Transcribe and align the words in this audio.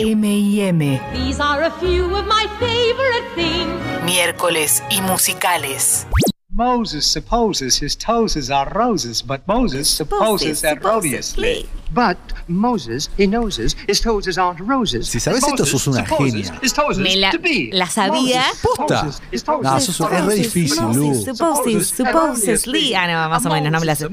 M&M. 0.00 0.78
These 1.12 1.40
are 1.40 1.64
a 1.64 1.70
few 1.72 2.14
of 2.16 2.26
my 2.26 2.46
favorite 2.58 3.28
things. 3.34 3.70
Miércoles 4.02 4.82
y 4.90 5.02
musicales. 5.02 6.06
Moses 6.60 7.06
supposes 7.06 7.78
his 7.78 7.96
toes 7.96 8.50
are 8.50 8.68
roses, 8.74 9.22
but 9.22 9.40
Moses 9.48 9.88
supposes 9.88 10.62
erroneously. 10.62 11.66
But 11.90 12.18
Moses, 12.48 13.08
he 13.16 13.26
noses, 13.26 13.74
his 13.88 13.98
toes 13.98 14.36
aren't 14.36 14.60
roses. 14.60 15.08
Si 15.08 15.18
sabes 15.18 15.42
esto, 15.42 15.64
sos 15.64 15.86
una 15.86 16.04
genia. 16.04 16.52
Me 16.98 17.16
la, 17.16 17.32
la 17.72 17.86
sabía. 17.86 18.44
Posta. 18.62 19.10
No, 19.62 19.80
sos 19.80 20.00
es 20.00 20.24
re 20.26 20.34
difícil, 20.34 20.84
Lu. 20.94 21.14
Supposes, 21.14 21.88
supposedly. 21.88 22.94
Ah, 22.94 23.06
no, 23.06 23.28
más 23.30 23.46
o 23.46 23.48
menos, 23.48 23.72
no 23.72 23.80
me 23.80 23.86
la 23.86 23.94
sé. 23.94 24.04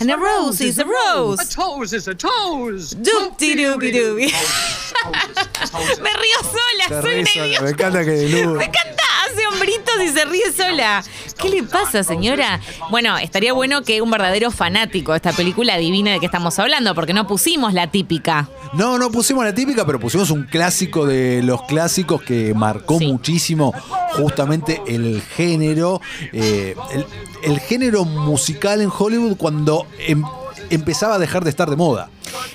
And 0.00 0.10
a 0.10 0.16
rose 0.16 0.62
is 0.62 0.78
a 0.78 0.82
A 0.82 0.86
rose. 0.86 1.54
toes 1.54 1.92
is 1.92 2.08
a 2.08 2.14
toes. 2.14 2.94
Dupti-dubi-dubi. 2.96 4.32
Me 6.02 6.10
río 6.10 6.40
sola, 6.42 7.02
soy 7.02 7.20
una 7.20 7.26
sola, 7.26 7.46
idiota. 7.46 7.62
Me 7.64 7.70
encanta 7.70 8.04
que 8.04 8.28
Lu. 8.28 8.54
Me 8.58 8.64
encanta, 8.64 9.02
hace 9.32 9.46
hombritos 9.46 9.94
y 10.04 10.08
se 10.08 10.24
ríe 10.24 10.52
sola. 10.52 11.02
¿Qué 11.40 11.48
le 11.48 11.62
pasa, 11.62 12.02
señora? 12.04 12.60
Bueno, 12.90 13.16
estaría 13.18 13.52
bueno 13.52 13.82
que 13.82 14.02
un 14.02 14.10
verdadero 14.10 14.50
fanático 14.50 15.12
de 15.12 15.16
esta 15.16 15.32
película 15.32 15.74
adivine 15.74 16.12
de 16.12 16.20
qué 16.20 16.26
estamos 16.26 16.58
hablando, 16.58 16.94
porque 16.94 17.12
no 17.12 17.26
pusimos 17.26 17.72
la 17.72 17.86
típica. 17.90 18.48
No, 18.72 18.98
no 18.98 19.10
pusimos 19.10 19.44
la 19.44 19.54
típica, 19.54 19.84
pero 19.86 19.98
pusimos 19.98 20.30
un 20.30 20.44
clásico 20.44 21.06
de 21.06 21.42
los 21.42 21.62
clásicos 21.62 22.22
que 22.22 22.54
marcó 22.54 22.98
Sí. 22.98 23.06
muchísimo 23.06 23.72
justamente 24.12 24.82
el 24.86 25.22
género, 25.22 26.00
eh, 26.32 26.74
el, 26.92 27.06
el 27.42 27.60
género 27.60 28.04
musical 28.04 28.80
en 28.80 28.90
Hollywood 28.96 29.36
cuando 29.36 29.86
em- 30.06 30.24
empezaba 30.70 31.16
a 31.16 31.18
dejar 31.18 31.44
de 31.44 31.50
estar 31.50 31.68
de 31.68 31.76
moda. 31.76 32.08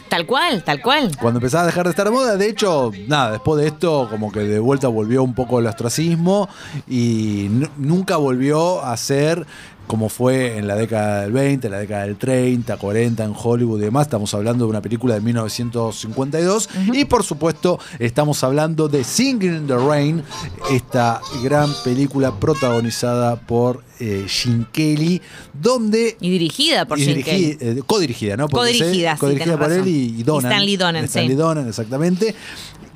Tal 0.09 0.25
cual, 0.25 0.63
tal 0.63 0.81
cual. 0.81 1.11
Cuando 1.19 1.39
empezaba 1.39 1.63
a 1.63 1.65
dejar 1.67 1.83
de 1.85 1.89
estar 1.89 2.05
de 2.05 2.11
moda, 2.11 2.37
de 2.37 2.47
hecho, 2.49 2.91
nada, 3.07 3.31
después 3.33 3.61
de 3.61 3.67
esto, 3.67 4.07
como 4.09 4.31
que 4.31 4.39
de 4.41 4.59
vuelta 4.59 4.87
volvió 4.87 5.23
un 5.23 5.33
poco 5.33 5.59
el 5.59 5.67
ostracismo 5.67 6.47
y 6.87 7.47
nu- 7.49 7.69
nunca 7.77 8.17
volvió 8.17 8.83
a 8.83 8.95
ser 8.97 9.45
como 9.87 10.09
fue 10.09 10.57
en 10.57 10.67
la 10.67 10.75
década 10.75 11.21
del 11.21 11.31
20, 11.31 11.67
en 11.67 11.71
la 11.71 11.79
década 11.79 12.05
del 12.05 12.15
30, 12.17 12.77
40 12.77 13.23
en 13.23 13.33
Hollywood 13.35 13.79
y 13.79 13.85
demás. 13.85 14.07
Estamos 14.07 14.33
hablando 14.33 14.65
de 14.65 14.69
una 14.69 14.81
película 14.81 15.15
de 15.15 15.21
1952 15.21 16.69
y 16.93 17.05
por 17.05 17.23
supuesto 17.23 17.79
estamos 17.99 18.43
hablando 18.43 18.87
de 18.87 19.03
Singing 19.03 19.55
in 19.55 19.67
the 19.67 19.75
Rain, 19.77 20.23
esta 20.71 21.21
gran 21.43 21.71
película 21.83 22.33
protagonizada 22.39 23.35
por 23.35 23.83
eh, 23.99 24.25
Gene 24.27 24.65
Kelly, 24.71 25.21
donde 25.53 26.17
Y 26.19 26.29
dirigida 26.31 26.85
por 26.85 26.99
y 26.99 27.23
Kelly. 27.23 27.57
eh, 27.59 27.81
codirigida, 27.85 28.35
¿no? 28.37 28.47
Porque 28.47 28.77
Codirigida, 28.77 29.13
sí, 29.13 29.19
codirigida 29.19 29.57
por 29.57 29.71
él 29.71 29.87
y, 29.87 30.19
y 30.19 30.23
Donan. 30.23 30.51
Stanley 30.51 30.77
Donan, 30.77 31.05
Stanley 31.05 31.29
sí. 31.31 31.35
Donan, 31.35 31.67
exactamente. 31.67 32.35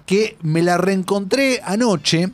Que 0.06 0.38
me 0.42 0.64
la 0.64 0.78
reencontré 0.78 1.62
anoche 1.64 2.30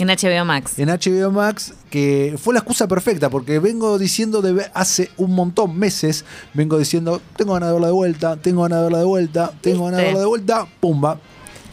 En 0.00 0.08
HBO 0.08 0.44
Max. 0.44 0.78
en 0.78 0.88
HBO 0.88 1.30
Max, 1.30 1.74
que 1.90 2.36
fue 2.38 2.54
la 2.54 2.60
excusa 2.60 2.86
perfecta, 2.86 3.30
porque 3.30 3.58
vengo 3.58 3.98
diciendo 3.98 4.42
de 4.42 4.70
hace 4.74 5.10
un 5.16 5.34
montón, 5.34 5.78
meses, 5.78 6.24
vengo 6.54 6.78
diciendo, 6.78 7.20
tengo 7.36 7.54
ganas 7.54 7.70
de 7.70 7.72
verla 7.74 7.88
de 7.88 7.92
vuelta, 7.92 8.36
tengo 8.36 8.62
ganas 8.62 8.78
de 8.78 8.82
verla 8.84 8.98
de 8.98 9.04
vuelta, 9.04 9.52
tengo 9.60 9.84
ganas 9.86 10.00
de 10.00 10.06
verla 10.06 10.20
de 10.20 10.26
vuelta, 10.26 10.66
pumba. 10.80 11.20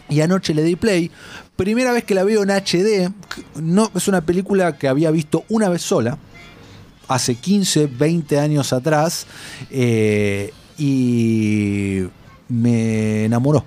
Y 0.08 0.22
anoche 0.22 0.54
le 0.54 0.64
di 0.64 0.76
play. 0.76 1.10
Primera 1.56 1.92
vez 1.92 2.04
que 2.04 2.14
la 2.14 2.24
veo 2.24 2.44
en 2.44 2.50
HD, 2.52 3.12
no, 3.56 3.90
es 3.96 4.08
una 4.08 4.22
película 4.22 4.78
que 4.78 4.88
había 4.88 5.10
visto 5.10 5.46
una 5.50 5.70
vez 5.70 5.82
sola, 5.82 6.18
hace 7.08 7.36
15, 7.36 7.88
20 7.88 8.40
años 8.40 8.74
atrás, 8.74 9.26
eh, 9.72 10.54
y 10.78 12.04
me 12.50 13.26
enamoró. 13.26 13.66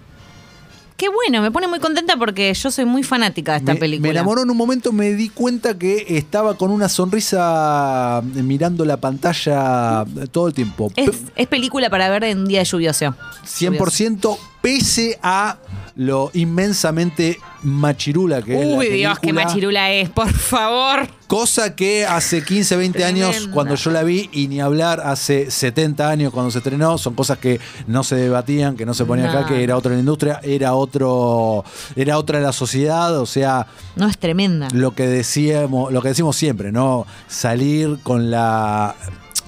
Qué 0.98 1.08
bueno, 1.08 1.40
me 1.40 1.52
pone 1.52 1.68
muy 1.68 1.78
contenta 1.78 2.16
porque 2.16 2.52
yo 2.52 2.72
soy 2.72 2.84
muy 2.84 3.04
fanática 3.04 3.52
de 3.52 3.58
esta 3.58 3.74
me, 3.74 3.78
película. 3.78 4.08
me 4.08 4.10
enamoró 4.10 4.42
en 4.42 4.50
un 4.50 4.56
momento, 4.56 4.92
me 4.92 5.12
di 5.12 5.28
cuenta 5.28 5.78
que 5.78 6.04
estaba 6.08 6.56
con 6.56 6.72
una 6.72 6.88
sonrisa 6.88 8.20
mirando 8.34 8.84
la 8.84 8.96
pantalla 8.96 10.04
todo 10.32 10.48
el 10.48 10.54
tiempo. 10.54 10.92
Es 10.96 11.46
película 11.46 11.88
para 11.88 12.08
ver 12.08 12.24
en 12.24 12.40
un 12.40 12.46
día 12.46 12.64
lluvioso. 12.64 13.14
100% 13.46 14.38
pese 14.60 15.18
a 15.22 15.56
lo 15.96 16.30
inmensamente 16.32 17.38
machirula 17.64 18.40
que 18.40 18.60
es 18.60 18.66
Uy, 18.78 18.86
Dios, 18.88 19.18
qué 19.18 19.32
machirula 19.32 19.90
es, 19.90 20.08
por 20.10 20.32
favor. 20.32 21.08
Cosa 21.26 21.74
que 21.74 22.06
hace 22.06 22.44
15, 22.44 22.76
20 22.76 23.04
años 23.04 23.48
cuando 23.52 23.74
yo 23.74 23.90
la 23.90 24.04
vi 24.04 24.30
y 24.32 24.46
ni 24.46 24.60
hablar 24.60 25.00
hace 25.04 25.50
70 25.50 26.08
años 26.08 26.32
cuando 26.32 26.52
se 26.52 26.58
estrenó, 26.58 26.98
son 26.98 27.14
cosas 27.14 27.38
que 27.38 27.58
no 27.88 28.04
se 28.04 28.14
debatían, 28.14 28.76
que 28.76 28.86
no 28.86 28.94
se 28.94 29.04
ponían 29.06 29.32
No. 29.32 29.38
acá, 29.40 29.48
que 29.48 29.62
era 29.62 29.76
otra 29.76 29.92
la 29.92 29.98
industria, 29.98 30.40
era 30.44 30.74
otro 30.74 31.64
era 31.96 32.16
otra 32.16 32.38
la 32.40 32.52
sociedad, 32.52 33.18
o 33.18 33.26
sea, 33.26 33.66
No, 33.96 34.06
es 34.06 34.18
tremenda. 34.18 34.68
lo 34.72 34.92
que 34.94 35.08
decíamos, 35.08 35.92
lo 35.92 36.00
que 36.00 36.08
decimos 36.08 36.36
siempre, 36.36 36.70
¿no? 36.70 37.06
Salir 37.26 37.98
con 38.04 38.30
la 38.30 38.94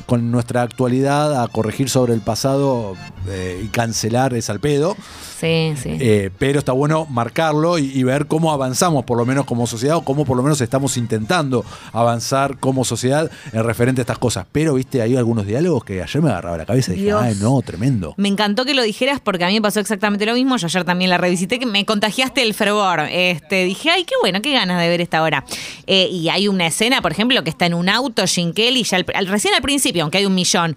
con 0.06 0.32
nuestra 0.32 0.62
actualidad 0.62 1.40
a 1.42 1.46
corregir 1.46 1.88
sobre 1.88 2.14
el 2.14 2.20
pasado 2.20 2.94
eh, 3.28 3.60
y 3.64 3.68
cancelar 3.68 4.34
es 4.34 4.50
al 4.50 4.60
pedo. 4.60 4.96
Sí, 5.40 5.72
sí. 5.82 5.96
Eh, 6.00 6.30
pero 6.38 6.58
está 6.58 6.72
bueno 6.72 7.06
marcarlo 7.06 7.78
y, 7.78 7.86
y 7.98 8.02
ver 8.02 8.26
cómo 8.26 8.52
avanzamos, 8.52 9.04
por 9.06 9.16
lo 9.16 9.24
menos 9.24 9.46
como 9.46 9.66
sociedad, 9.66 9.96
o 9.96 10.02
cómo 10.04 10.26
por 10.26 10.36
lo 10.36 10.42
menos 10.42 10.60
estamos 10.60 10.98
intentando 10.98 11.64
avanzar 11.94 12.58
como 12.58 12.84
sociedad 12.84 13.30
en 13.52 13.64
referente 13.64 14.00
a 14.00 14.02
estas 14.02 14.18
cosas. 14.18 14.44
Pero, 14.52 14.74
viste, 14.74 15.00
hay 15.00 15.16
algunos 15.16 15.46
diálogos 15.46 15.82
que 15.84 16.02
ayer 16.02 16.22
me 16.22 16.28
agarraba 16.28 16.58
la 16.58 16.66
cabeza 16.66 16.92
y 16.92 16.96
dije, 16.96 17.06
Dios. 17.06 17.22
ay, 17.22 17.36
no, 17.40 17.60
tremendo. 17.62 18.12
Me 18.18 18.28
encantó 18.28 18.66
que 18.66 18.74
lo 18.74 18.82
dijeras 18.82 19.18
porque 19.20 19.44
a 19.44 19.48
mí 19.48 19.54
me 19.54 19.62
pasó 19.62 19.80
exactamente 19.80 20.26
lo 20.26 20.34
mismo. 20.34 20.58
Yo 20.58 20.66
ayer 20.66 20.84
también 20.84 21.08
la 21.08 21.16
revisité, 21.16 21.58
que 21.58 21.64
me 21.66 21.86
contagiaste 21.86 22.42
el 22.42 22.52
fervor. 22.52 23.00
Este, 23.10 23.64
dije, 23.64 23.88
ay, 23.90 24.04
qué 24.04 24.14
bueno, 24.20 24.42
qué 24.42 24.52
ganas 24.52 24.78
de 24.78 24.88
ver 24.90 25.00
esta 25.00 25.22
hora. 25.22 25.44
Eh, 25.86 26.08
y 26.12 26.28
hay 26.28 26.48
una 26.48 26.66
escena, 26.66 27.00
por 27.00 27.12
ejemplo, 27.12 27.42
que 27.42 27.50
está 27.50 27.64
en 27.64 27.72
un 27.72 27.88
auto, 27.88 28.26
Jim 28.26 28.52
Kelly, 28.52 28.82
ya 28.84 28.98
al- 28.98 29.06
al- 29.14 29.26
recién 29.26 29.54
al 29.54 29.62
principio, 29.62 30.02
aunque 30.02 30.18
hay 30.18 30.26
un 30.26 30.34
millón, 30.34 30.76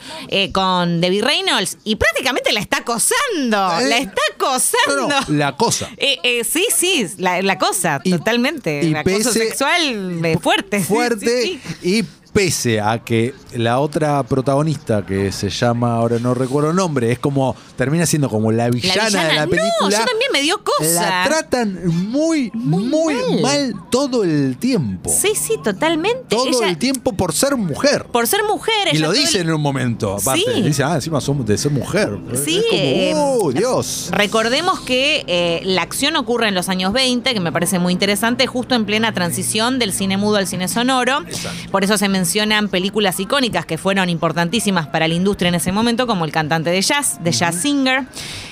con 0.53 1.01
Debbie 1.01 1.21
Reynolds, 1.21 1.77
y 1.83 1.95
prácticamente 1.97 2.32
la 2.51 2.59
está 2.59 2.77
acosando. 2.77 3.79
Eh, 3.79 3.87
la 3.89 3.97
está 3.97 4.21
acosando. 4.33 5.07
No, 5.07 5.21
no, 5.21 5.25
la 5.37 5.55
cosa. 5.57 5.89
Eh, 5.97 6.17
eh, 6.23 6.43
sí, 6.43 6.67
sí, 6.75 7.07
la, 7.17 7.41
la 7.41 7.57
cosa, 7.57 8.01
Y- 8.03 8.11
totalmente. 8.11 8.81
y 8.83 8.93
acoso 8.95 9.31
pese- 9.31 9.33
sexual 9.33 10.19
fuerte. 10.41 10.79
sí, 10.79 10.85
fuerte 10.85 11.41
sí, 11.43 11.61
sí. 11.81 11.89
y 11.99 12.03
pese 12.33 12.81
a 12.81 12.99
que 12.99 13.33
la 13.53 13.79
otra 13.79 14.23
protagonista 14.23 15.05
que 15.05 15.31
se 15.31 15.49
llama, 15.49 15.93
ahora 15.95 16.17
no 16.19 16.33
recuerdo 16.33 16.71
el 16.71 16.75
nombre, 16.75 17.11
es 17.11 17.19
como, 17.19 17.55
termina 17.75 18.05
siendo 18.07 18.27
como 18.29 18.51
la 18.51 18.69
villana, 18.71 19.05
villana, 19.07 19.27
de 19.27 19.33
la 19.35 19.45
no, 19.45 19.51
película. 19.51 19.89
yo 19.99 20.05
también 20.05 20.31
me 20.33 20.41
dio 20.41 20.59
cosa. 20.63 21.01
La 21.09 21.23
tratan 21.27 21.79
muy, 22.09 22.49
muy, 22.55 22.83
Muy 22.85 23.13
mal. 23.13 23.41
mal. 23.41 23.73
todo 23.91 24.23
el 24.23 24.57
tiempo. 24.57 25.11
Sí, 25.15 25.33
sí, 25.35 25.55
totalmente. 25.63 26.23
Todo 26.29 26.47
Ella- 26.47 26.69
el 26.69 26.77
tiempo 26.77 27.13
por 27.13 27.33
ser 27.33 27.55
mujer. 27.55 28.05
Por 28.11 28.25
ser 28.27 28.43
mujer. 28.43 28.87
Y 28.91 28.97
ella 28.97 29.07
lo 29.07 29.13
el- 29.13 29.19
dicen 29.19 29.47
en 29.47 29.53
un 29.53 29.61
momento, 29.61 30.15
aparte. 30.19 30.41
Sí. 30.55 30.61
Dicen, 30.63 30.87
ah, 30.87 30.95
encima 30.95 31.21
somos 31.21 31.45
de 31.45 31.57
ser 31.57 31.71
mujer. 31.71 32.17
Sí, 32.43 32.57
es 32.57 32.65
eh, 32.71 33.11
como, 33.13 33.33
¡oh, 33.35 33.51
Dios! 33.51 34.09
Recordemos 34.11 34.79
que 34.81 35.23
eh, 35.27 35.61
la 35.65 35.83
acción 35.83 36.15
ocurre 36.15 36.47
en 36.47 36.55
los 36.55 36.67
años 36.69 36.93
20, 36.93 37.33
que 37.33 37.39
me 37.39 37.51
parece 37.51 37.77
muy 37.77 37.93
interesante, 37.93 38.47
justo 38.47 38.73
en 38.73 38.85
plena 38.85 39.13
transición 39.13 39.77
del 39.77 39.93
cine 39.93 40.17
mudo 40.17 40.37
al 40.37 40.47
cine 40.47 40.67
sonoro. 40.67 41.21
Exacto. 41.27 41.71
Por 41.71 41.83
eso 41.83 41.97
se 41.97 42.09
mencionan 42.23 42.69
películas 42.69 43.19
icónicas 43.19 43.65
que 43.65 43.77
fueron 43.77 44.07
importantísimas 44.07 44.87
para 44.87 45.09
la 45.09 45.13
industria 45.13 45.49
en 45.49 45.55
ese 45.55 45.73
momento, 45.73 46.07
como 46.07 46.23
El 46.23 46.31
cantante 46.31 46.69
de 46.69 46.81
jazz, 46.81 47.21
de 47.21 47.33
Jazz 47.33 47.55
Singer. 47.55 48.05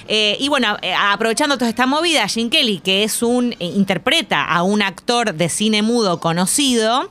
Eh, 0.07 0.38
y 0.39 0.50
bueno, 0.50 0.78
eh, 0.81 0.94
aprovechando 0.97 1.57
toda 1.57 1.69
esta 1.69 1.85
movida, 1.85 2.28
Gene 2.28 2.50
Kelly, 2.50 2.79
que 2.79 3.03
es 3.03 3.22
un, 3.23 3.53
eh, 3.53 3.66
interpreta 3.66 4.44
a 4.44 4.63
un 4.63 4.81
actor 4.81 5.34
de 5.34 5.50
cine 5.50 5.81
mudo 5.81 6.19
conocido, 6.19 7.09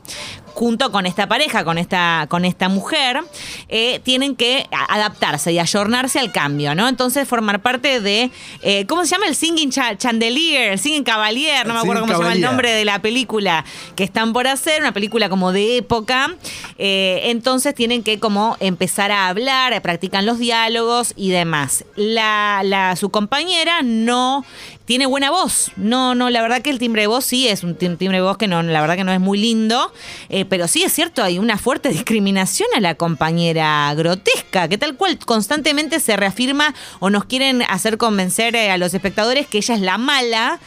junto 0.52 0.90
con 0.92 1.06
esta 1.06 1.26
pareja, 1.28 1.64
con 1.64 1.78
esta, 1.78 2.26
con 2.28 2.44
esta 2.44 2.68
mujer, 2.68 3.20
eh, 3.68 4.00
tienen 4.02 4.34
que 4.36 4.66
adaptarse 4.88 5.52
y 5.52 5.58
ayornarse 5.58 6.18
al 6.18 6.32
cambio, 6.32 6.74
¿no? 6.74 6.88
Entonces 6.88 7.26
formar 7.26 7.62
parte 7.62 8.00
de, 8.00 8.30
eh, 8.62 8.84
¿cómo 8.86 9.04
se 9.04 9.12
llama? 9.12 9.26
El 9.26 9.36
Singing 9.36 9.70
Cha- 9.70 9.96
Chandelier, 9.96 10.72
el 10.72 10.78
Singing 10.78 11.04
Cavalier, 11.04 11.66
no 11.66 11.72
El 11.72 11.76
me 11.76 11.80
acuerdo 11.82 12.02
cómo 12.02 12.12
se 12.14 12.18
llama 12.18 12.32
el 12.34 12.40
nombre 12.42 12.72
de 12.72 12.84
la 12.84 13.00
película 13.00 13.64
que 13.94 14.02
están 14.04 14.32
por 14.34 14.48
hacer, 14.48 14.80
una 14.82 14.92
película 14.92 15.28
como 15.30 15.52
de 15.52 15.76
época. 15.78 16.34
Eh, 16.78 17.20
entonces 17.26 17.74
tienen 17.74 18.02
que 18.02 18.18
como 18.18 18.56
empezar 18.60 19.12
a 19.12 19.28
hablar, 19.28 19.80
practican 19.80 20.26
los 20.26 20.38
diálogos 20.40 21.14
y 21.16 21.30
demás. 21.30 21.84
La, 21.96 22.60
la- 22.64 22.79
su 22.96 23.10
compañera 23.10 23.82
no 23.82 24.44
tiene 24.84 25.06
buena 25.06 25.30
voz. 25.30 25.70
No, 25.76 26.14
no, 26.14 26.30
la 26.30 26.42
verdad 26.42 26.62
que 26.62 26.70
el 26.70 26.78
timbre 26.78 27.02
de 27.02 27.06
voz 27.06 27.24
sí 27.24 27.46
es 27.46 27.62
un 27.62 27.76
tim- 27.76 27.96
timbre 27.96 28.18
de 28.18 28.22
voz 28.24 28.36
que 28.38 28.48
no, 28.48 28.62
la 28.62 28.80
verdad 28.80 28.96
que 28.96 29.04
no 29.04 29.12
es 29.12 29.20
muy 29.20 29.38
lindo. 29.38 29.92
Eh, 30.28 30.44
pero 30.44 30.66
sí 30.68 30.82
es 30.82 30.92
cierto, 30.92 31.22
hay 31.22 31.38
una 31.38 31.58
fuerte 31.58 31.88
discriminación 31.90 32.68
a 32.76 32.80
la 32.80 32.94
compañera 32.96 33.92
grotesca, 33.94 34.68
que 34.68 34.78
tal 34.78 34.96
cual 34.96 35.18
constantemente 35.18 36.00
se 36.00 36.16
reafirma 36.16 36.74
o 36.98 37.08
nos 37.10 37.24
quieren 37.24 37.62
hacer 37.68 37.98
convencer 37.98 38.56
eh, 38.56 38.70
a 38.70 38.78
los 38.78 38.92
espectadores 38.94 39.46
que 39.46 39.58
ella 39.58 39.74
es 39.74 39.80
la 39.80 39.96
mala, 39.98 40.58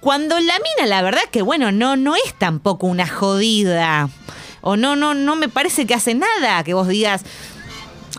cuando 0.00 0.38
la 0.40 0.54
mina, 0.54 0.86
la 0.88 1.02
verdad 1.02 1.22
que 1.30 1.42
bueno, 1.42 1.72
no, 1.72 1.96
no 1.96 2.14
es 2.16 2.34
tampoco 2.38 2.86
una 2.86 3.06
jodida. 3.08 4.08
O 4.64 4.76
no, 4.76 4.94
no, 4.94 5.12
no 5.12 5.34
me 5.34 5.48
parece 5.48 5.86
que 5.86 5.94
hace 5.94 6.14
nada 6.14 6.62
que 6.62 6.72
vos 6.72 6.86
digas. 6.86 7.24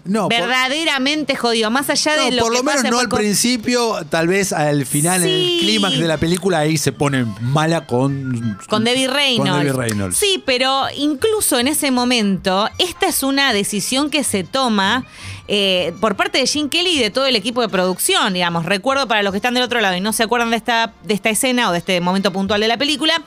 No, 0.05 0.27
por- 0.27 0.37
verdaderamente 0.37 1.35
jodido. 1.35 1.71
Más 1.71 1.89
allá 1.89 2.15
de 2.17 2.31
lo 2.31 2.43
por 2.43 2.51
que 2.51 2.57
lo 2.57 2.63
menos 2.63 2.83
no 2.83 2.99
al 2.99 3.07
principio, 3.09 4.05
tal 4.09 4.27
vez 4.27 4.51
al 4.51 4.85
final, 4.85 5.23
en 5.23 5.29
el 5.29 5.59
clímax 5.59 5.97
de 5.97 6.07
la 6.07 6.17
película, 6.17 6.59
ahí 6.59 6.77
se 6.77 6.91
pone 6.91 7.25
mala 7.41 7.85
con. 7.87 8.57
Con 8.67 8.83
Debbie 8.83 9.07
Reynolds. 9.07 9.49
Con 9.51 9.59
Debbie 9.65 9.73
Reynolds. 9.73 10.17
Sí, 10.17 10.43
pero 10.45 10.85
incluso 10.97 11.57
en 11.59 11.67
ese 11.69 11.91
momento, 11.91 12.69
esta 12.79 13.07
es 13.07 13.23
una 13.23 13.53
decisión 13.53 14.09
que 14.09 14.23
se 14.23 14.43
toma 14.43 15.05
eh, 15.47 15.93
por 15.99 16.15
parte 16.15 16.37
de 16.37 16.47
Gene 16.47 16.69
Kelly 16.69 16.91
y 16.91 16.99
de 16.99 17.09
todo 17.09 17.25
el 17.25 17.35
equipo 17.35 17.61
de 17.61 17.69
producción, 17.69 18.33
digamos. 18.33 18.65
Recuerdo 18.65 19.07
para 19.07 19.23
los 19.23 19.31
que 19.31 19.37
están 19.37 19.53
del 19.53 19.63
otro 19.63 19.81
lado 19.81 19.95
y 19.95 20.01
no 20.01 20.13
se 20.13 20.23
acuerdan 20.23 20.51
de 20.51 20.57
esta, 20.57 20.93
de 21.03 21.13
esta 21.13 21.29
escena 21.29 21.69
o 21.69 21.71
de 21.71 21.79
este 21.79 21.99
momento 22.01 22.31
puntual 22.31 22.61
de 22.61 22.67
la 22.67 22.77
película, 22.77 23.21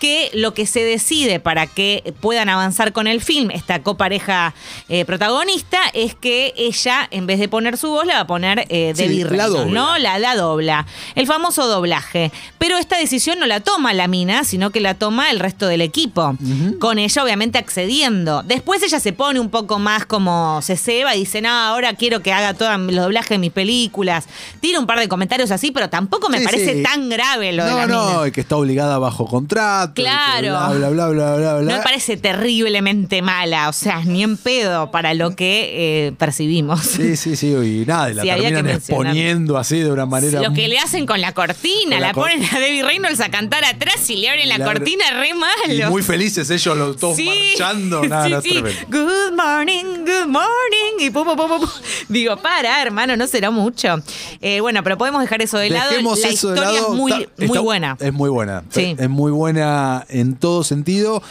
que 0.00 0.30
lo 0.32 0.54
que 0.54 0.66
se 0.66 0.82
decide 0.82 1.40
para 1.40 1.66
que 1.66 2.14
puedan 2.20 2.48
avanzar 2.48 2.92
con 2.92 3.06
el 3.06 3.20
film, 3.20 3.50
esta 3.50 3.82
copareja 3.82 4.54
eh, 4.88 5.04
protagonista, 5.04 5.78
es 5.92 6.14
que 6.14 6.54
ella, 6.56 7.06
en 7.10 7.26
vez 7.26 7.38
de 7.38 7.48
poner 7.48 7.76
su 7.76 7.88
voz, 7.88 8.06
la 8.06 8.14
va 8.14 8.20
a 8.20 8.26
poner 8.26 8.66
eh, 8.68 8.92
Sí, 8.96 9.02
Debbie 9.02 9.24
la 9.24 9.48
dobla. 9.48 9.72
¿no? 9.72 9.98
La, 9.98 10.18
la 10.18 10.36
dobla. 10.36 10.86
El 11.14 11.26
famoso 11.26 11.66
doblaje. 11.66 12.32
Pero 12.58 12.78
esta 12.78 12.96
decisión 12.98 13.38
no 13.38 13.46
la 13.46 13.60
toma 13.60 13.92
la 13.92 14.08
mina, 14.08 14.44
sino 14.44 14.70
que 14.70 14.80
la 14.80 14.94
toma 14.94 15.30
el 15.30 15.38
resto 15.38 15.66
del 15.66 15.80
equipo. 15.82 16.36
Con 16.80 16.98
ella, 16.98 17.22
obviamente, 17.22 17.58
accediendo. 17.58 18.42
Después 18.42 18.82
ella 18.82 19.00
se 19.00 19.12
pone 19.12 19.38
un 19.40 19.50
poco 19.50 19.78
más 19.78 20.06
como 20.06 20.62
se 20.62 20.76
ceba 20.76 21.14
y 21.14 21.20
dice, 21.20 21.40
no, 21.42 21.67
ahora 21.68 21.94
quiero 21.94 22.20
que 22.20 22.32
haga 22.32 22.54
todo 22.54 22.76
los 22.78 22.94
doblajes 23.04 23.30
de 23.30 23.38
mis 23.38 23.52
películas. 23.52 24.26
Tira 24.60 24.78
un 24.80 24.86
par 24.86 24.98
de 24.98 25.08
comentarios 25.08 25.50
así, 25.50 25.70
pero 25.70 25.88
tampoco 25.88 26.28
me 26.28 26.38
Sí, 26.38 26.44
parece 26.44 26.74
sí. 26.78 26.82
tan 26.82 27.08
grave 27.08 27.52
lo 27.52 27.64
de 27.64 27.70
no, 27.70 27.76
la 27.78 27.86
no, 27.86 28.26
y 28.26 28.32
que 28.32 28.40
está 28.40 28.56
obligada 28.56 28.98
bajo 28.98 29.26
contrato. 29.26 29.94
Claro. 29.94 30.48
Bla, 30.48 30.68
bla, 30.70 30.88
bla, 30.90 31.08
bla, 31.08 31.34
bla, 31.36 31.54
bla. 31.58 31.70
No 31.72 31.76
me 31.78 31.82
parece 31.82 32.16
terriblemente 32.16 33.22
mala, 33.22 33.68
o 33.68 33.72
sea, 33.72 34.02
ni 34.04 34.22
en 34.22 34.36
pedo 34.36 34.90
para 34.90 35.14
lo 35.14 35.36
que 35.36 36.06
eh, 36.08 36.12
percibimos. 36.18 36.80
Sí, 36.82 37.16
sí, 37.16 37.36
sí, 37.36 37.48
y 37.48 37.84
nada, 37.86 38.10
y 38.10 38.14
la 38.14 38.22
Sí, 38.28 38.28
terminan 38.28 38.68
exponiendo 38.68 39.56
así 39.58 39.78
de 39.80 39.90
una 39.90 40.06
manera. 40.06 40.40
Lo 40.42 40.52
que 40.52 40.68
le 40.68 40.78
hacen 40.78 41.06
con 41.06 41.20
la 41.20 41.32
cortina, 41.32 41.90
Con 41.96 42.00
la 42.00 42.06
la, 42.08 42.12
cor- 42.14 42.30
ponen 42.30 42.44
a 42.54 42.58
Debbie 42.58 42.82
Reynolds 42.82 43.20
a 43.20 43.30
cantar 43.30 43.64
atrás 43.64 44.08
y 44.10 44.16
le 44.16 44.28
abren 44.30 44.48
la, 44.48 44.58
La- 44.58 44.64
cortina 44.64 45.04
re 45.18 45.34
malo. 45.34 45.48
Y 45.68 45.82
muy 45.90 46.02
felices 46.02 46.48
ellos, 46.50 46.76
los 46.76 46.96
todos 46.96 47.16
Sí, 47.16 47.26
marchando. 47.58 48.02
Nada, 48.04 48.28
no, 48.28 48.40
tremendo. 48.42 48.70
Good 48.88 49.32
morning, 49.36 49.84
good 50.04 50.26
morning. 50.28 50.98
Y 51.00 51.10
pum, 51.10 51.24
pum, 51.26 51.36
pum. 51.36 51.47
Digo, 52.08 52.36
para, 52.38 52.80
hermano, 52.82 53.16
no 53.16 53.26
será 53.26 53.50
mucho. 53.50 54.02
Eh, 54.40 54.60
bueno, 54.60 54.82
pero 54.82 54.96
podemos 54.98 55.20
dejar 55.22 55.42
eso 55.42 55.58
de 55.58 55.70
lado. 55.70 55.90
Dejemos 55.90 56.18
la 56.20 56.28
eso 56.28 56.48
de 56.50 56.54
historia 56.56 56.80
lado. 56.80 56.92
es 56.92 56.98
muy, 56.98 57.12
Está- 57.12 57.32
muy 57.38 57.46
está- 57.46 57.60
buena. 57.60 57.96
Es 58.00 58.12
muy 58.12 58.30
buena. 58.30 58.64
Sí. 58.70 58.96
Es 58.98 59.08
muy 59.10 59.32
buena 59.32 60.06
en 60.08 60.36
todo 60.36 60.64
sentido. 60.64 61.22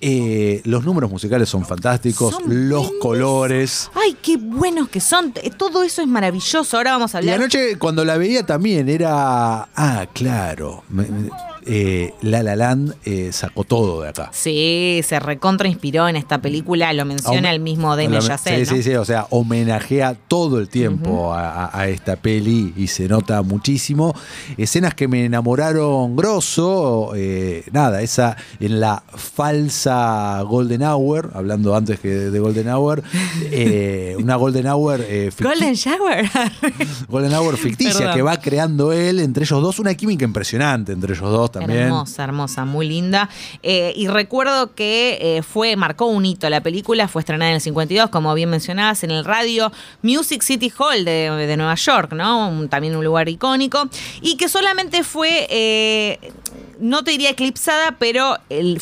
Eh, 0.00 0.60
los 0.64 0.84
números 0.84 1.10
musicales 1.10 1.48
son 1.48 1.64
fantásticos. 1.64 2.34
Son 2.34 2.68
los 2.68 2.90
colores. 3.00 3.90
Ay, 3.94 4.16
qué 4.22 4.36
buenos 4.36 4.88
que 4.88 5.00
son. 5.00 5.32
Eh, 5.42 5.50
Todo 5.56 5.82
eso 5.82 6.02
es 6.02 6.08
maravilloso. 6.08 6.76
Ahora 6.76 6.92
vamos 6.92 7.14
a 7.14 7.18
Y 7.18 7.20
hablar. 7.20 7.36
anoche 7.36 7.78
cuando 7.78 8.04
la 8.04 8.16
veía 8.16 8.44
también 8.44 8.88
era. 8.88 9.68
Ah, 9.74 10.06
claro. 10.12 10.84
Me- 10.88 11.04
me- 11.06 11.30
eh, 11.66 12.14
La 12.22 12.42
La 12.42 12.56
Land 12.56 12.94
eh, 13.04 13.30
sacó 13.32 13.64
todo 13.64 14.02
de 14.02 14.08
acá. 14.10 14.30
Sí, 14.32 15.00
se 15.06 15.18
recontra 15.20 15.68
inspiró 15.68 16.08
en 16.08 16.16
esta 16.16 16.40
película, 16.40 16.92
lo 16.92 17.04
menciona 17.04 17.48
Home- 17.50 17.54
el 17.54 17.60
mismo 17.60 17.96
Damien 17.96 18.20
Chazelle, 18.22 18.64
Sí, 18.64 18.70
¿no? 18.70 18.76
sí, 18.76 18.82
sí, 18.90 18.94
o 18.94 19.04
sea, 19.04 19.26
homenajea 19.30 20.14
todo 20.28 20.58
el 20.58 20.68
tiempo 20.68 21.32
a, 21.34 21.66
a- 21.66 21.80
a 21.80 21.88
esta 21.88 22.16
peli 22.16 22.72
y 22.76 22.86
se 22.86 23.08
nota 23.08 23.42
muchísimo. 23.42 24.14
Escenas 24.56 24.94
que 24.94 25.08
me 25.08 25.24
enamoraron 25.24 26.16
grosso, 26.16 27.12
eh, 27.16 27.64
nada, 27.72 28.02
esa 28.02 28.36
en 28.60 28.80
la 28.80 29.02
falsa 29.14 30.40
Golden 30.42 30.82
Hour, 30.82 31.30
hablando 31.34 31.74
antes 31.76 32.00
que 32.00 32.08
de 32.08 32.38
Golden 32.38 32.68
Hour, 32.68 33.02
una 34.18 34.36
Golden 34.36 34.66
Hour 34.66 35.04
Golden 35.40 35.74
Shower. 35.74 36.28
Golden 37.08 37.34
Hour 37.34 37.56
ficticia 37.56 37.92
Perdón. 37.98 38.14
que 38.16 38.22
va 38.22 38.40
creando 38.40 38.92
él 38.92 39.20
entre 39.20 39.44
ellos 39.44 39.62
dos, 39.62 39.78
una 39.78 39.94
química 39.94 40.24
impresionante 40.24 40.92
entre 40.92 41.14
ellos 41.14 41.30
dos 41.30 41.50
Hermosa, 41.60 42.24
hermosa, 42.24 42.64
muy 42.64 42.88
linda. 42.88 43.28
Eh, 43.62 43.92
y 43.96 44.08
recuerdo 44.08 44.74
que 44.74 45.18
eh, 45.20 45.42
fue, 45.42 45.76
marcó 45.76 46.06
un 46.06 46.24
hito 46.26 46.48
la 46.50 46.62
película, 46.62 47.08
fue 47.08 47.20
estrenada 47.22 47.50
en 47.50 47.56
el 47.56 47.60
52, 47.60 48.10
como 48.10 48.32
bien 48.34 48.50
mencionabas, 48.50 49.04
en 49.04 49.10
el 49.10 49.24
radio 49.24 49.72
Music 50.02 50.42
City 50.42 50.72
Hall 50.78 51.04
de, 51.04 51.30
de 51.30 51.56
Nueva 51.56 51.74
York, 51.74 52.12
¿no? 52.12 52.66
También 52.68 52.96
un 52.96 53.04
lugar 53.04 53.28
icónico. 53.28 53.88
Y 54.20 54.36
que 54.36 54.48
solamente 54.48 55.02
fue, 55.04 55.46
eh, 55.50 56.32
no 56.80 57.04
te 57.04 57.12
diría 57.12 57.30
eclipsada, 57.30 57.96
pero 57.98 58.38
el 58.48 58.80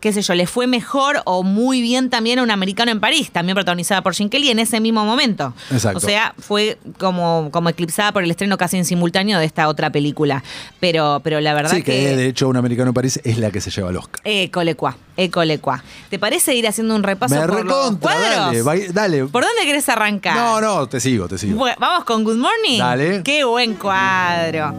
qué 0.00 0.12
sé 0.12 0.22
yo, 0.22 0.34
le 0.34 0.46
fue 0.46 0.66
mejor 0.66 1.22
o 1.26 1.42
muy 1.42 1.80
bien 1.82 2.10
también 2.10 2.38
a 2.38 2.42
un 2.42 2.50
americano 2.50 2.90
en 2.90 3.00
París, 3.00 3.30
también 3.30 3.54
protagonizada 3.54 4.02
por 4.02 4.14
Gene 4.14 4.30
Kelly 4.30 4.50
en 4.50 4.58
ese 4.58 4.80
mismo 4.80 5.04
momento. 5.04 5.54
Exacto. 5.70 5.98
O 5.98 6.00
sea, 6.00 6.34
fue 6.38 6.78
como, 6.98 7.50
como 7.52 7.68
eclipsada 7.68 8.12
por 8.12 8.22
el 8.24 8.30
estreno 8.30 8.56
casi 8.58 8.76
en 8.78 8.84
simultáneo 8.84 9.38
de 9.38 9.44
esta 9.44 9.68
otra 9.68 9.90
película. 9.90 10.42
Pero, 10.80 11.20
pero 11.22 11.40
la 11.40 11.54
verdad 11.54 11.70
Sí, 11.72 11.82
que, 11.82 12.16
de 12.16 12.26
hecho 12.26 12.48
un 12.48 12.56
americano 12.56 12.88
en 12.90 12.94
París 12.94 13.20
es 13.24 13.38
la 13.38 13.50
que 13.50 13.60
se 13.60 13.70
lleva 13.70 13.90
el 13.90 13.96
Oscar. 13.96 14.20
Ecolecua, 14.24 14.96
ecolecua. 15.16 15.82
¿Te 16.08 16.18
parece 16.18 16.54
ir 16.54 16.66
haciendo 16.66 16.94
un 16.96 17.02
repaso 17.02 17.34
Me 17.34 17.40
por 17.42 17.50
los 17.50 17.62
recontra, 17.64 18.00
cuadros? 18.00 18.64
dale, 18.64 18.88
dale. 18.92 19.24
¿Por 19.26 19.44
dónde 19.44 19.62
querés 19.64 19.88
arrancar? 19.88 20.34
No, 20.36 20.60
no, 20.60 20.88
te 20.88 21.00
sigo, 21.00 21.28
te 21.28 21.38
sigo. 21.38 21.56
Bueno, 21.58 21.76
Vamos 21.78 22.04
con 22.04 22.24
Good 22.24 22.36
Morning. 22.36 22.78
Dale. 22.78 23.22
Qué 23.22 23.44
buen 23.44 23.74
cuadro. 23.74 24.74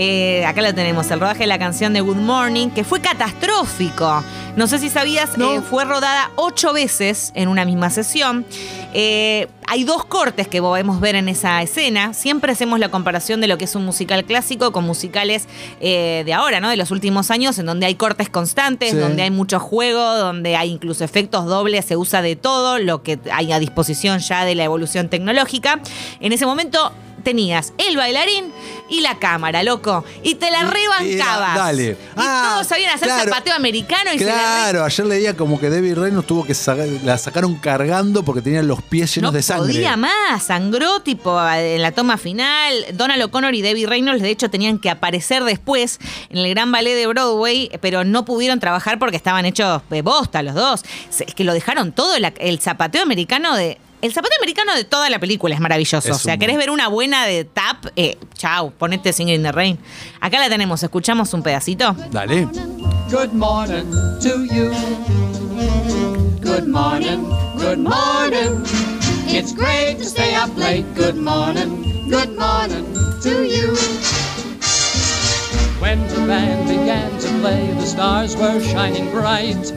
Eh, 0.00 0.44
acá 0.46 0.62
lo 0.62 0.72
tenemos, 0.72 1.10
el 1.10 1.18
rodaje 1.18 1.40
de 1.40 1.46
la 1.48 1.58
canción 1.58 1.92
de 1.92 2.00
Good 2.00 2.16
Morning, 2.18 2.68
que 2.70 2.84
fue 2.84 3.00
catastrófico. 3.00 4.22
No 4.54 4.68
sé 4.68 4.78
si 4.78 4.90
sabías, 4.90 5.36
No. 5.36 5.52
eh, 5.54 5.60
fue 5.60 5.84
rodada 5.84 6.30
ocho 6.36 6.72
veces 6.72 7.32
en 7.34 7.48
una 7.48 7.64
misma 7.64 7.90
sesión. 7.90 8.46
Eh, 8.94 9.48
hay 9.66 9.82
dos 9.82 10.04
cortes 10.04 10.46
que 10.46 10.60
podemos 10.62 11.00
ver 11.00 11.16
en 11.16 11.28
esa 11.28 11.60
escena. 11.62 12.14
Siempre 12.14 12.52
hacemos 12.52 12.78
la 12.78 12.90
comparación 12.90 13.40
de 13.40 13.48
lo 13.48 13.58
que 13.58 13.64
es 13.64 13.74
un 13.74 13.84
musical 13.84 14.24
clásico 14.24 14.70
con 14.70 14.84
musicales 14.84 15.48
eh, 15.80 16.22
de 16.24 16.32
ahora, 16.32 16.60
¿no? 16.60 16.68
De 16.70 16.76
los 16.76 16.92
últimos 16.92 17.30
años, 17.32 17.58
en 17.58 17.66
donde 17.66 17.86
hay 17.86 17.96
cortes 17.96 18.28
constantes, 18.30 18.92
Sí. 18.92 18.96
donde 18.96 19.22
hay 19.22 19.30
mucho 19.32 19.58
juego, 19.58 20.00
donde 20.16 20.54
hay 20.54 20.70
incluso 20.70 21.02
efectos 21.04 21.46
dobles, 21.46 21.84
se 21.84 21.96
usa 21.96 22.22
de 22.22 22.36
todo, 22.36 22.78
lo 22.78 23.02
que 23.02 23.18
hay 23.32 23.50
a 23.52 23.58
disposición 23.58 24.20
ya 24.20 24.44
de 24.44 24.54
la 24.54 24.62
evolución 24.62 25.08
tecnológica. 25.08 25.80
En 26.20 26.32
ese 26.32 26.46
momento 26.46 26.92
tenías 27.22 27.72
el 27.78 27.96
bailarín 27.96 28.52
y 28.90 29.00
la 29.02 29.18
cámara, 29.18 29.62
loco. 29.62 30.04
Y 30.22 30.36
te 30.36 30.50
la 30.50 30.62
rebancabas. 30.70 31.54
y- 31.54 31.58
dale. 31.58 31.84
Y 31.90 31.96
Ah, 32.16 32.50
todos 32.54 32.66
sabían 32.66 32.94
hacer 32.94 33.08
claro. 33.08 33.24
zapateo 33.30 33.54
americano 33.54 34.12
y 34.14 34.18
se 34.18 34.24
la 34.24 34.32
Claro, 34.32 34.84
ayer 34.84 35.06
leía 35.06 35.36
como 35.36 35.60
que 35.60 35.68
Debbie 35.70 35.94
Reynolds 35.94 36.26
tuvo 36.26 36.44
que 36.44 36.54
sacar, 36.54 36.86
la 37.04 37.18
sacaron 37.18 37.54
cargando 37.56 38.22
porque 38.24 38.40
tenían 38.42 38.66
los 38.66 38.82
pies 38.82 39.14
llenos 39.14 39.32
no 39.32 39.36
de 39.36 39.42
sangre. 39.42 39.72
podía 39.74 39.96
más, 39.96 40.42
sangró 40.42 41.00
tipo 41.00 41.38
en 41.52 41.82
la 41.82 41.92
toma 41.92 42.16
final. 42.16 42.72
Donald 42.94 43.22
O'Connor 43.22 43.54
y 43.54 43.62
Debbie 43.62 43.86
Reynolds 43.86 44.22
de 44.22 44.30
hecho 44.30 44.48
tenían 44.50 44.78
que 44.78 44.90
aparecer 44.90 45.44
después 45.44 45.98
en 46.30 46.38
el 46.38 46.48
gran 46.50 46.72
ballet 46.72 46.94
de 46.94 47.06
Broadway, 47.06 47.70
pero 47.80 48.04
no 48.04 48.24
pudieron 48.24 48.58
trabajar 48.60 48.98
porque 48.98 49.16
estaban 49.16 49.44
hechos 49.44 49.82
de 49.90 50.02
bosta 50.02 50.42
los 50.42 50.54
dos. 50.54 50.82
Es 51.10 51.34
que 51.34 51.44
lo 51.44 51.52
dejaron 51.52 51.92
todo, 51.92 52.14
el, 52.16 52.32
el 52.38 52.58
zapateo 52.60 53.02
americano 53.02 53.54
de... 53.56 53.78
El 54.00 54.12
zapateo 54.12 54.36
americano 54.38 54.74
de 54.76 54.84
toda 54.84 55.10
la 55.10 55.18
película 55.18 55.54
es 55.54 55.60
maravilloso. 55.60 56.08
Es 56.08 56.14
o 56.14 56.18
sea, 56.18 56.34
un- 56.34 56.40
querés 56.40 56.56
ver 56.56 56.70
una 56.70 56.86
buena 56.88 57.26
de 57.26 57.44
tap, 57.44 57.86
eh, 57.96 58.16
chau, 58.34 58.70
ponete 58.70 59.12
Singing 59.12 59.36
in 59.36 59.42
the 59.42 59.50
Rain. 59.52 59.78
Acá 60.20 60.38
la 60.38 60.48
tenemos, 60.48 60.82
escuchamos 60.82 61.34
un 61.34 61.42
pedacito. 61.42 61.94
Dale. 62.12 62.46
Good 63.10 63.32
morning 63.32 63.90
to 64.22 64.44
you. 64.54 64.70
Good 66.42 66.68
morning, 66.68 67.24
good 67.56 67.78
morning. 67.78 68.62
It's 69.26 69.52
great 69.52 69.98
to 69.98 70.04
stay 70.04 70.34
up 70.36 70.56
late. 70.56 70.84
Good 70.94 71.16
morning, 71.16 71.82
good 72.08 72.36
morning 72.38 72.84
to 73.22 73.44
you. 73.44 73.74
When 75.80 76.06
the 76.08 76.20
band 76.26 76.68
began 76.68 77.10
to 77.18 77.28
play, 77.40 77.72
the 77.78 77.86
stars 77.86 78.36
were 78.36 78.60
shining 78.60 79.10
bright. 79.10 79.72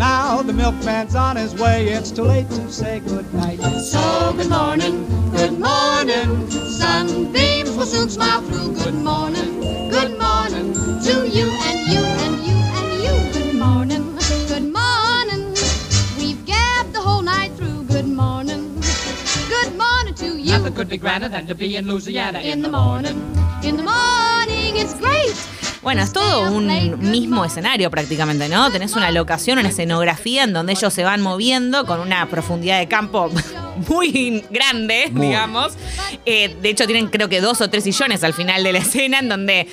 Now 0.00 0.40
the 0.40 0.54
milkman's 0.54 1.14
on 1.14 1.36
his 1.36 1.54
way. 1.54 1.88
It's 1.88 2.10
too 2.10 2.22
late 2.22 2.48
to 2.48 2.72
say 2.72 3.00
goodnight. 3.00 3.60
So 3.60 4.32
good 4.34 4.48
morning, 4.48 5.04
good 5.30 5.58
morning. 5.58 6.50
Sunbeams 6.50 7.76
will 7.76 7.84
soon 7.84 8.08
smile 8.08 8.40
through. 8.40 8.76
Good 8.76 8.94
morning, 8.94 9.60
good 9.90 10.18
morning 10.18 10.72
to 11.04 11.28
you 11.28 11.50
and 11.68 11.78
you 11.92 12.02
and 12.24 12.36
you 12.46 12.56
and 12.78 12.90
you. 13.04 13.14
Good 13.34 13.54
morning, 13.56 14.16
good 14.48 14.72
morning. 14.72 15.54
We've 16.16 16.46
gabbed 16.46 16.94
the 16.94 17.02
whole 17.02 17.20
night 17.20 17.52
through. 17.58 17.84
Good 17.84 18.08
morning, 18.08 18.80
good 19.50 19.76
morning 19.76 20.14
to 20.14 20.38
you. 20.38 20.52
Nothing 20.52 20.74
could 20.76 20.88
be 20.88 20.96
grander 20.96 21.28
than 21.28 21.46
to 21.46 21.54
be 21.54 21.76
in 21.76 21.86
Louisiana 21.86 22.38
In 22.38 22.62
the 22.62 22.70
morning, 22.70 23.18
in 23.62 23.76
the 23.76 23.82
morning, 23.82 24.78
it's 24.78 24.94
great. 24.98 25.36
Bueno, 25.82 26.02
es 26.02 26.12
todo 26.12 26.52
un 26.52 26.66
mismo 27.10 27.44
escenario 27.44 27.90
prácticamente, 27.90 28.48
¿no? 28.50 28.70
Tenés 28.70 28.92
una 28.96 29.10
locación, 29.10 29.58
una 29.58 29.70
escenografía 29.70 30.44
en 30.44 30.52
donde 30.52 30.72
ellos 30.72 30.92
se 30.92 31.04
van 31.04 31.22
moviendo 31.22 31.86
con 31.86 32.00
una 32.00 32.26
profundidad 32.28 32.78
de 32.78 32.86
campo 32.86 33.30
muy 33.88 34.44
grande, 34.50 35.08
Muy. 35.10 35.28
digamos. 35.28 35.72
Eh, 36.26 36.54
de 36.60 36.68
hecho, 36.68 36.86
tienen 36.86 37.06
creo 37.06 37.30
que 37.30 37.40
dos 37.40 37.62
o 37.62 37.70
tres 37.70 37.84
sillones 37.84 38.22
al 38.24 38.34
final 38.34 38.62
de 38.62 38.72
la 38.72 38.80
escena 38.80 39.20
en 39.20 39.30
donde 39.30 39.68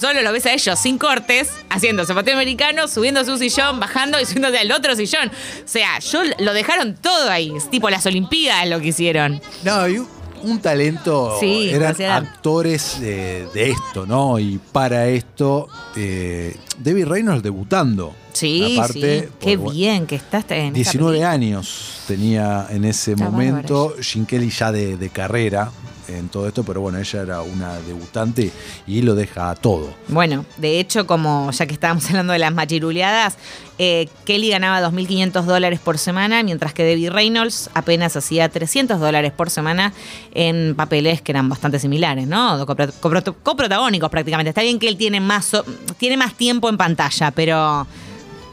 solo 0.00 0.22
lo 0.22 0.32
ves 0.32 0.46
a 0.46 0.52
ellos 0.54 0.78
sin 0.78 0.96
cortes, 0.96 1.50
haciendo 1.68 2.06
zapateo 2.06 2.34
americano, 2.34 2.88
subiendo 2.88 3.22
su 3.26 3.36
sillón, 3.36 3.80
bajando 3.80 4.18
y 4.18 4.24
subiéndose 4.24 4.58
al 4.58 4.72
otro 4.72 4.96
sillón. 4.96 5.28
O 5.28 5.68
sea, 5.68 5.98
yo 5.98 6.22
lo 6.38 6.54
dejaron 6.54 6.94
todo 6.94 7.30
ahí, 7.30 7.52
tipo 7.70 7.90
las 7.90 8.06
Olimpiadas 8.06 8.66
lo 8.66 8.80
que 8.80 8.88
hicieron. 8.88 9.42
No, 9.62 9.86
y 9.88 10.02
un, 10.42 10.60
talento. 10.60 11.36
Sí, 11.40 11.70
eran 11.70 12.00
actores 12.02 12.98
eh, 13.00 13.46
de 13.52 13.70
esto, 13.70 14.06
¿no? 14.06 14.38
Y 14.38 14.58
para 14.72 15.08
esto, 15.08 15.68
eh, 15.96 16.56
Debbie 16.78 17.04
Reynolds 17.04 17.42
debutando. 17.42 18.14
Sí, 18.32 18.74
Aparte, 18.78 19.20
sí. 19.22 19.28
Qué 19.40 19.58
por- 19.58 19.72
bien 19.72 20.06
que 20.06 20.16
estás 20.16 20.44
en 20.50 20.66
esta 20.76 20.92
19 20.92 21.12
película. 21.18 21.30
años 21.32 22.00
tenía 22.06 22.66
en 22.70 22.84
ese 22.84 23.12
Está 23.12 23.24
momento. 23.30 23.94
Jim 24.00 24.26
Kelly 24.26 24.50
ya 24.50 24.72
de, 24.72 24.96
de 24.96 25.08
carrera 25.10 25.70
en 26.08 26.28
todo 26.28 26.48
esto, 26.48 26.64
pero 26.64 26.80
bueno, 26.80 26.98
ella 26.98 27.22
era 27.22 27.40
una 27.42 27.78
debutante 27.82 28.50
y 28.84 29.00
lo 29.02 29.14
deja 29.14 29.54
todo. 29.54 29.94
Bueno, 30.08 30.44
de 30.56 30.80
hecho, 30.80 31.06
como 31.06 31.52
ya 31.52 31.66
que 31.66 31.72
estábamos 31.74 32.04
hablando 32.10 32.32
de 32.32 32.40
las 32.40 32.52
machiruleadas, 32.52 33.36
eh, 33.78 34.08
Kelly 34.24 34.50
ganaba 34.50 34.80
2.500 34.90 35.44
dólares 35.44 35.78
por 35.78 35.98
semana, 35.98 36.42
mientras 36.42 36.74
que 36.74 36.82
Debbie 36.82 37.10
Reynolds 37.10 37.70
apenas 37.74 38.16
hacía 38.16 38.48
300 38.48 38.98
dólares 38.98 39.30
por 39.30 39.50
semana 39.50 39.92
en 40.34 40.74
papeles 40.74 41.22
que 41.22 41.30
eran 41.30 41.48
bastante 41.48 41.78
similares, 41.78 42.26
¿no? 42.26 42.66
Copro- 42.66 42.92
copro- 43.00 43.36
Coprotagónicos 43.44 44.10
prácticamente. 44.10 44.48
Está 44.48 44.62
bien 44.62 44.80
que 44.80 44.88
él 44.88 44.96
tiene 44.96 45.20
más, 45.20 45.44
so- 45.44 45.64
tiene 45.96 46.16
más 46.16 46.34
tiempo 46.34 46.68
en 46.68 46.76
pantalla, 46.76 47.30
pero 47.30 47.86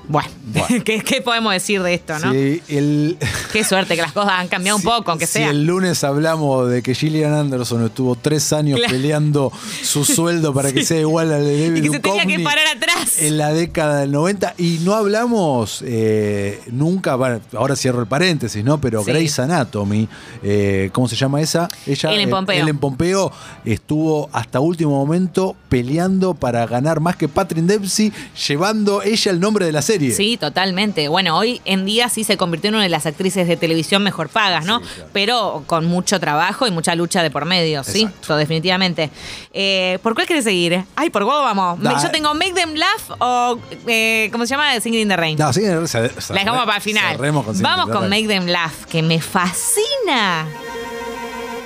bueno, 0.07 0.29
Bueno. 0.53 0.83
¿qué, 0.85 1.01
qué 1.01 1.21
podemos 1.21 1.53
decir 1.53 1.81
de 1.83 1.93
esto, 1.93 2.17
no? 2.19 2.31
Sí, 2.31 2.61
el, 2.69 3.17
Qué 3.51 3.63
suerte 3.63 3.95
que 3.95 4.01
las 4.01 4.11
cosas 4.13 4.33
han 4.37 4.47
cambiado 4.47 4.77
un 4.77 4.83
poco, 4.97 5.11
aunque 5.11 5.27
si 5.27 5.33
sea. 5.39 5.49
el 5.49 5.65
lunes 5.65 6.03
hablamos 6.03 6.69
de 6.69 6.81
que 6.81 6.95
Gillian 6.95 7.33
Anderson 7.33 7.85
estuvo 7.85 8.15
tres 8.15 8.53
años 8.53 8.77
Claro. 8.79 8.93
peleando 8.93 9.51
su 9.83 10.05
sueldo 10.05 10.53
para 10.53 10.71
que 10.71 10.83
sea 10.85 10.99
igual 10.99 11.31
al 11.33 11.43
de 11.43 11.67
David 11.67 11.83
Y 11.83 11.87
que 11.87 11.93
se 11.95 11.99
tenía 11.99 12.25
que 12.25 12.43
parar 12.43 12.67
atrás. 12.67 13.21
En 13.21 13.37
la 13.37 13.51
década 13.53 13.99
del 14.01 14.11
90. 14.11 14.53
Y 14.57 14.79
no 14.83 14.93
hablamos 14.93 15.83
eh, 15.85 16.61
nunca, 16.71 17.15
bueno, 17.15 17.39
ahora 17.55 17.75
cierro 17.75 18.01
el 18.01 18.07
paréntesis, 18.07 18.63
¿no? 18.63 18.79
Pero. 18.79 19.03
Grey's 19.03 19.39
Anatomy, 19.39 20.07
eh, 20.43 20.89
¿cómo 20.93 21.07
se 21.07 21.15
llama 21.15 21.41
esa? 21.41 21.67
Ella, 21.85 22.11
Ellen 22.11 22.27
eh, 22.27 22.31
Pompeo. 22.31 22.61
Ellen 22.63 22.77
Pompeo 22.77 23.31
estuvo 23.65 24.29
hasta 24.31 24.59
último 24.59 24.91
momento 24.91 25.55
peleando 25.69 26.33
para 26.33 26.65
ganar 26.67 26.99
más 26.99 27.15
que 27.15 27.27
Patrick 27.27 27.65
Dempsey, 27.65 28.11
llevando 28.47 29.01
ella 29.01 29.31
el 29.31 29.39
nombre 29.39 29.65
de 29.65 29.71
la 29.71 29.81
serie. 29.81 29.96
Sí, 30.15 30.37
totalmente. 30.37 31.07
Bueno, 31.07 31.37
hoy 31.37 31.61
en 31.65 31.85
día 31.85 32.09
sí 32.09 32.23
se 32.23 32.37
convirtió 32.37 32.69
en 32.69 32.75
una 32.75 32.83
de 32.83 32.89
las 32.89 33.05
actrices 33.05 33.47
de 33.47 33.57
televisión 33.57 34.03
mejor 34.03 34.29
pagas, 34.29 34.65
¿no? 34.65 34.79
Sí, 34.79 34.85
claro. 34.95 35.09
Pero 35.13 35.63
con 35.67 35.85
mucho 35.85 36.19
trabajo 36.19 36.67
y 36.67 36.71
mucha 36.71 36.95
lucha 36.95 37.23
de 37.23 37.31
por 37.31 37.45
medio, 37.45 37.83
sí, 37.83 38.01
Exacto. 38.01 38.19
Eso, 38.23 38.35
definitivamente. 38.37 39.09
Eh, 39.53 39.99
¿Por 40.03 40.13
cuál 40.15 40.27
quieres 40.27 40.43
seguir? 40.45 40.83
Ay, 40.95 41.09
¿por 41.09 41.23
cuál 41.25 41.43
vamos? 41.43 41.79
Da- 41.81 42.01
Yo 42.01 42.11
tengo 42.11 42.33
Make 42.33 42.53
Them 42.53 42.75
Laugh 42.75 43.17
o, 43.19 43.59
eh, 43.87 44.29
¿cómo 44.31 44.45
se 44.45 44.51
llama? 44.51 44.79
Singing 44.79 45.01
in 45.01 45.07
the 45.09 45.17
Rain. 45.17 45.37
No, 45.37 45.51
sí, 45.53 45.61
se- 45.61 45.87
se- 45.87 46.33
La 46.33 46.39
dejamos 46.41 46.65
para 46.65 46.77
el 46.77 46.81
final. 46.83 47.17
con 47.17 47.61
Vamos 47.61 47.89
con. 47.89 48.09
Make 48.09 48.27
Them 48.27 48.47
Laugh, 48.47 48.85
que 48.89 49.01
me 49.01 49.19
fascina. 49.21 50.45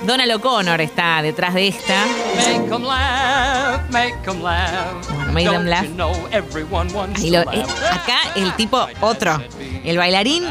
Donald 0.06 0.32
O'Connor 0.32 0.80
está 0.80 1.22
detrás 1.22 1.54
de 1.54 1.68
esta. 1.68 2.04
Make 2.36 2.74
'em 2.74 2.82
laugh, 2.82 3.21
make 3.90 4.14
'em 4.26 4.42
laugh. 4.42 5.08
Make 5.32 5.46
'em 5.46 5.54
Don't 5.54 5.68
laugh. 5.68 5.84
you 5.84 5.94
know 5.94 6.12
everyone 6.30 6.92
wants 6.92 7.20
Ahí 7.20 7.30
to 7.30 7.44
lo- 7.44 7.52
eh, 7.52 7.64
acá 7.90 8.18
el 8.36 8.54
tipo 8.56 8.86
otro. 9.00 9.40
El 9.84 9.98
bailarín 9.98 10.44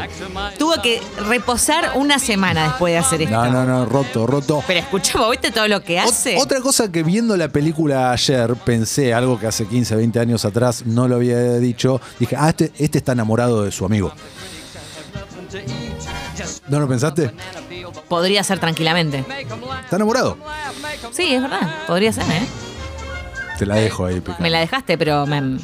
tuvo 0.58 0.74
que 0.82 1.00
reposar 1.28 1.92
una 1.94 2.18
semana 2.18 2.64
después 2.64 2.92
de 2.92 2.98
hacer 2.98 3.22
esto. 3.22 3.34
No, 3.34 3.50
no, 3.50 3.64
no, 3.64 3.86
roto, 3.86 4.26
roto. 4.26 4.62
Pero 4.66 4.80
escuchamos, 4.80 5.30
¿viste 5.30 5.50
todo 5.50 5.68
lo 5.68 5.82
que 5.82 5.98
Ot- 6.00 6.08
hace? 6.08 6.36
Otra 6.38 6.60
cosa 6.60 6.90
que 6.92 7.02
viendo 7.02 7.36
la 7.36 7.48
película 7.48 8.12
ayer 8.12 8.54
pensé, 8.56 9.14
algo 9.14 9.38
que 9.38 9.46
hace 9.46 9.66
15, 9.66 9.96
20 9.96 10.20
años 10.20 10.44
atrás 10.44 10.84
no 10.84 11.08
lo 11.08 11.16
había 11.16 11.54
dicho, 11.58 12.00
dije, 12.18 12.36
ah, 12.38 12.50
este, 12.50 12.72
este 12.78 12.98
está 12.98 13.12
enamorado 13.12 13.62
de 13.64 13.72
su 13.72 13.84
amigo. 13.84 14.12
¿No 16.68 16.80
lo 16.80 16.88
pensaste? 16.88 17.30
Podría 18.08 18.42
ser 18.44 18.58
tranquilamente. 18.58 19.24
¿Está 19.82 19.96
enamorado? 19.96 20.36
Sí, 21.12 21.34
es 21.34 21.42
verdad. 21.42 21.70
Podría 21.86 22.12
ser, 22.12 22.24
¿eh? 22.24 22.46
Te 23.62 23.66
la 23.66 23.76
dejo 23.76 24.06
ahí. 24.06 24.20
Me 24.40 24.50
la 24.50 24.58
dejaste, 24.58 24.98
pero 24.98 25.24
me- 25.24 25.56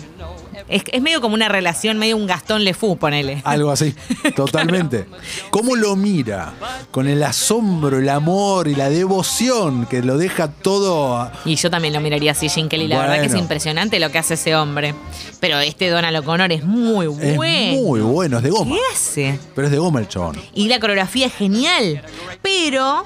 es, 0.69 0.83
es 0.93 1.03
medio 1.03 1.21
como 1.21 1.35
una 1.35 1.49
relación, 1.49 1.99
medio 1.99 2.17
un 2.17 2.29
Gastón 2.29 2.63
Lefou, 2.63 2.97
ponele. 2.97 3.41
Algo 3.45 3.73
así, 3.73 3.93
totalmente. 4.37 5.07
¿Cómo 5.51 5.75
lo 5.75 5.97
mira? 5.97 6.53
Con 6.93 7.09
el 7.09 7.21
asombro, 7.25 7.99
el 7.99 8.09
amor 8.09 8.69
y 8.69 8.77
la 8.77 8.89
devoción 8.89 9.87
que 9.87 10.01
lo 10.03 10.17
deja 10.17 10.47
todo... 10.47 11.17
a- 11.17 11.33
Y 11.45 11.57
yo 11.57 11.71
también 11.73 11.93
lo 11.93 12.01
miraría 12.01 12.31
así, 12.33 12.49
Jim 12.49 12.69
Kelly. 12.69 12.87
La 12.87 13.01
verdad 13.01 13.15
que 13.17 13.23
es 13.23 13.29
Bueno. 13.33 13.43
impresionante 13.43 13.99
lo 13.99 14.13
que 14.13 14.19
hace 14.19 14.35
ese 14.35 14.55
hombre. 14.55 14.95
Pero 15.41 15.59
este 15.59 15.89
Donald 15.89 16.17
O'Connor 16.19 16.53
es 16.53 16.63
muy 16.65 17.07
Es 17.21 17.35
bueno. 17.37 17.83
muy 17.83 18.01
bueno, 18.01 18.37
es 18.37 18.43
de 18.45 18.51
goma. 18.51 18.77
¿Qué 18.77 18.81
hace? 18.95 19.41
Pero 19.57 19.67
es 19.67 19.73
de 19.73 19.79
goma 19.79 19.99
el 19.99 20.07
chabón. 20.09 20.41
Y 20.55 20.69
la 20.69 20.79
coreografía 20.79 21.27
es 21.27 21.35
genial. 21.35 22.03
Pero 22.43 23.05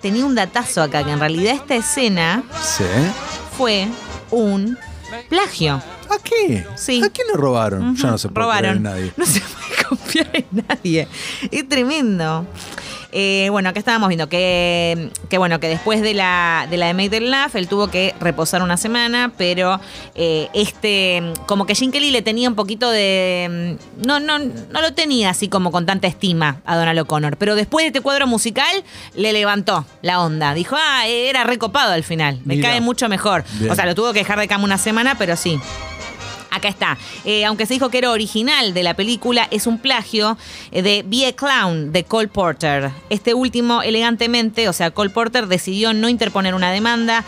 tenía 0.00 0.24
un 0.24 0.36
datazo 0.36 0.80
acá, 0.82 1.02
que 1.02 1.10
en 1.10 1.18
realidad 1.18 1.54
esta 1.54 1.74
escena 1.74 2.44
Sí. 2.62 2.84
fue 3.56 3.88
un 4.30 4.76
plagio. 5.28 5.74
¿A 6.10 6.18
qué? 6.22 6.66
Sí. 6.76 7.02
¿A 7.04 7.10
quién 7.10 7.26
le 7.28 7.34
robaron? 7.34 7.96
Ya 7.96 8.10
no 8.10 8.18
se 8.18 8.28
puede 8.28 8.44
Robaron. 8.46 8.76
en 8.78 8.82
nadie. 8.82 9.12
No 9.16 9.26
se 9.26 9.40
puede 9.40 9.82
confiar 9.88 10.30
en 10.32 10.64
nadie. 10.68 11.08
Es 11.50 11.68
tremendo. 11.68 12.46
Eh, 13.12 13.48
bueno, 13.50 13.70
acá 13.70 13.78
estábamos 13.78 14.08
viendo 14.08 14.28
que, 14.28 15.10
que 15.30 15.38
bueno, 15.38 15.60
que 15.60 15.68
después 15.68 16.02
de 16.02 16.12
la 16.12 16.66
de 16.70 16.76
la 16.76 16.92
de 16.92 17.08
Them 17.08 17.24
Laugh, 17.24 17.54
él 17.54 17.66
tuvo 17.68 17.88
que 17.88 18.14
reposar 18.20 18.62
una 18.62 18.76
semana, 18.76 19.32
pero 19.38 19.80
eh, 20.14 20.48
este, 20.52 21.22
como 21.46 21.64
que 21.64 21.74
Jim 21.74 21.90
Kelly 21.90 22.10
le 22.10 22.22
tenía 22.22 22.48
un 22.48 22.54
poquito 22.54 22.90
de. 22.90 23.78
No, 24.04 24.20
no, 24.20 24.38
no 24.38 24.80
lo 24.80 24.92
tenía 24.92 25.30
así 25.30 25.48
como 25.48 25.72
con 25.72 25.86
tanta 25.86 26.06
estima 26.06 26.60
a 26.66 26.76
Donald 26.76 26.98
O'Connor. 27.00 27.36
Pero 27.38 27.54
después 27.54 27.84
de 27.84 27.88
este 27.88 28.00
cuadro 28.00 28.26
musical, 28.26 28.84
le 29.14 29.32
levantó 29.32 29.86
la 30.02 30.20
onda. 30.20 30.52
Dijo, 30.54 30.76
ah, 30.78 31.06
era 31.06 31.44
recopado 31.44 31.92
al 31.92 32.04
final. 32.04 32.40
Me 32.44 32.56
Mira. 32.56 32.70
cae 32.70 32.80
mucho 32.80 33.08
mejor. 33.08 33.44
Bien. 33.58 33.70
O 33.70 33.74
sea, 33.74 33.86
lo 33.86 33.94
tuvo 33.94 34.12
que 34.12 34.18
dejar 34.20 34.38
de 34.38 34.48
cama 34.48 34.64
una 34.64 34.78
semana, 34.78 35.16
pero 35.18 35.36
sí. 35.36 35.58
Acá 36.50 36.68
está. 36.68 36.98
Eh, 37.24 37.44
aunque 37.44 37.66
se 37.66 37.74
dijo 37.74 37.90
que 37.90 37.98
era 37.98 38.10
original 38.10 38.74
de 38.74 38.82
la 38.82 38.94
película, 38.94 39.46
es 39.50 39.66
un 39.66 39.78
plagio 39.78 40.36
eh, 40.72 40.82
de 40.82 41.04
Be 41.06 41.26
a 41.26 41.32
Clown 41.32 41.92
de 41.92 42.04
Cole 42.04 42.28
Porter. 42.28 42.90
Este 43.10 43.34
último, 43.34 43.82
elegantemente, 43.82 44.68
o 44.68 44.72
sea, 44.72 44.90
Cole 44.90 45.10
Porter 45.10 45.46
decidió 45.46 45.92
no 45.92 46.08
interponer 46.08 46.54
una 46.54 46.72
demanda 46.72 47.24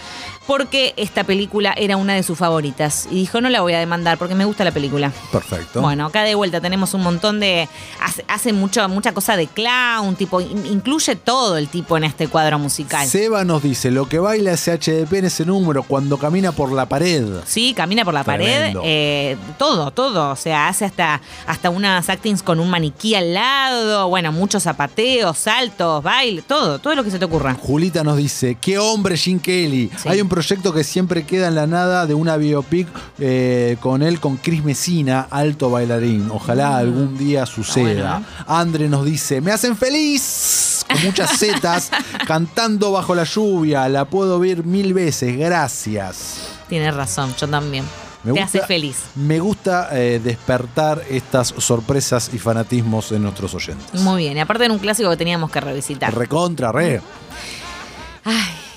porque 0.50 0.94
esta 0.96 1.22
película 1.22 1.72
era 1.76 1.96
una 1.96 2.14
de 2.14 2.24
sus 2.24 2.36
favoritas. 2.36 3.06
Y 3.08 3.14
dijo, 3.20 3.40
no 3.40 3.48
la 3.50 3.60
voy 3.60 3.72
a 3.72 3.78
demandar 3.78 4.18
porque 4.18 4.34
me 4.34 4.44
gusta 4.44 4.64
la 4.64 4.72
película. 4.72 5.12
Perfecto. 5.30 5.80
Bueno, 5.80 6.06
acá 6.06 6.24
de 6.24 6.34
vuelta 6.34 6.60
tenemos 6.60 6.92
un 6.92 7.02
montón 7.04 7.38
de. 7.38 7.68
Hace, 8.02 8.24
hace 8.26 8.52
mucho, 8.52 8.88
mucha 8.88 9.12
cosa 9.12 9.36
de 9.36 9.46
clown, 9.46 10.16
tipo, 10.16 10.40
in- 10.40 10.66
incluye 10.66 11.14
todo 11.14 11.56
el 11.56 11.68
tipo 11.68 11.96
en 11.96 12.02
este 12.02 12.26
cuadro 12.26 12.58
musical. 12.58 13.06
Seba 13.06 13.44
nos 13.44 13.62
dice, 13.62 13.92
lo 13.92 14.08
que 14.08 14.18
baila 14.18 14.50
ese 14.50 14.72
HDP 14.76 15.12
en 15.18 15.26
ese 15.26 15.44
número 15.46 15.84
cuando 15.84 16.18
camina 16.18 16.50
por 16.50 16.72
la 16.72 16.86
pared. 16.86 17.24
Sí, 17.46 17.72
camina 17.72 18.04
por 18.04 18.12
la 18.14 18.24
Tremendo. 18.24 18.80
pared, 18.80 18.90
eh, 18.92 19.36
todo, 19.56 19.92
todo. 19.92 20.30
O 20.32 20.36
sea, 20.36 20.66
hace 20.66 20.84
hasta, 20.84 21.20
hasta 21.46 21.70
unas 21.70 22.08
actings 22.08 22.42
con 22.42 22.58
un 22.58 22.68
maniquí 22.70 23.14
al 23.14 23.34
lado, 23.34 24.08
bueno, 24.08 24.32
muchos 24.32 24.64
zapateos, 24.64 25.38
saltos, 25.38 26.02
baile, 26.02 26.42
todo, 26.42 26.80
todo 26.80 26.96
lo 26.96 27.04
que 27.04 27.12
se 27.12 27.20
te 27.20 27.24
ocurra. 27.26 27.54
Julita 27.54 28.02
nos 28.02 28.16
dice, 28.16 28.56
qué 28.60 28.78
hombre 28.78 29.16
Jim 29.16 29.38
Kelly. 29.38 29.90
Sí. 29.96 30.08
Hay 30.08 30.20
un 30.20 30.28
proyecto 30.40 30.72
que 30.72 30.84
siempre 30.84 31.24
queda 31.24 31.48
en 31.48 31.54
la 31.54 31.66
nada 31.66 32.06
de 32.06 32.14
una 32.14 32.38
biopic 32.38 32.88
eh, 33.18 33.76
con 33.80 34.00
él, 34.02 34.20
con 34.20 34.38
Chris 34.38 34.64
Messina, 34.64 35.26
alto 35.30 35.68
bailarín. 35.70 36.30
Ojalá 36.30 36.78
algún 36.78 37.18
día 37.18 37.44
suceda. 37.44 38.20
bueno, 38.20 38.26
Andre 38.46 38.88
nos 38.88 39.04
dice, 39.04 39.42
me 39.42 39.52
hacen 39.52 39.76
feliz, 39.76 40.86
con 40.90 41.04
muchas 41.04 41.38
zetas, 41.38 41.90
cantando 42.26 42.90
bajo 42.90 43.14
la 43.14 43.24
lluvia. 43.24 43.86
La 43.90 44.06
puedo 44.06 44.38
ver 44.38 44.64
mil 44.64 44.94
veces, 44.94 45.36
gracias. 45.36 46.38
Tienes 46.70 46.94
razón, 46.94 47.34
yo 47.38 47.46
también. 47.46 47.84
Me 48.24 48.32
te 48.32 48.40
gusta- 48.40 48.58
hace 48.58 48.66
feliz. 48.66 48.96
Me 49.16 49.40
gusta 49.40 49.88
eh, 49.92 50.20
despertar 50.24 51.02
estas 51.10 51.48
sorpresas 51.58 52.30
y 52.32 52.38
fanatismos 52.38 53.12
en 53.12 53.22
nuestros 53.24 53.54
oyentes. 53.54 54.00
Muy 54.00 54.22
bien, 54.22 54.38
y 54.38 54.40
aparte 54.40 54.64
era 54.64 54.72
un 54.72 54.80
clásico 54.80 55.10
que 55.10 55.16
teníamos 55.18 55.50
que 55.50 55.60
revisitar. 55.60 56.14
Recontra, 56.14 56.72
re. 56.72 56.96
Ay, 56.96 57.00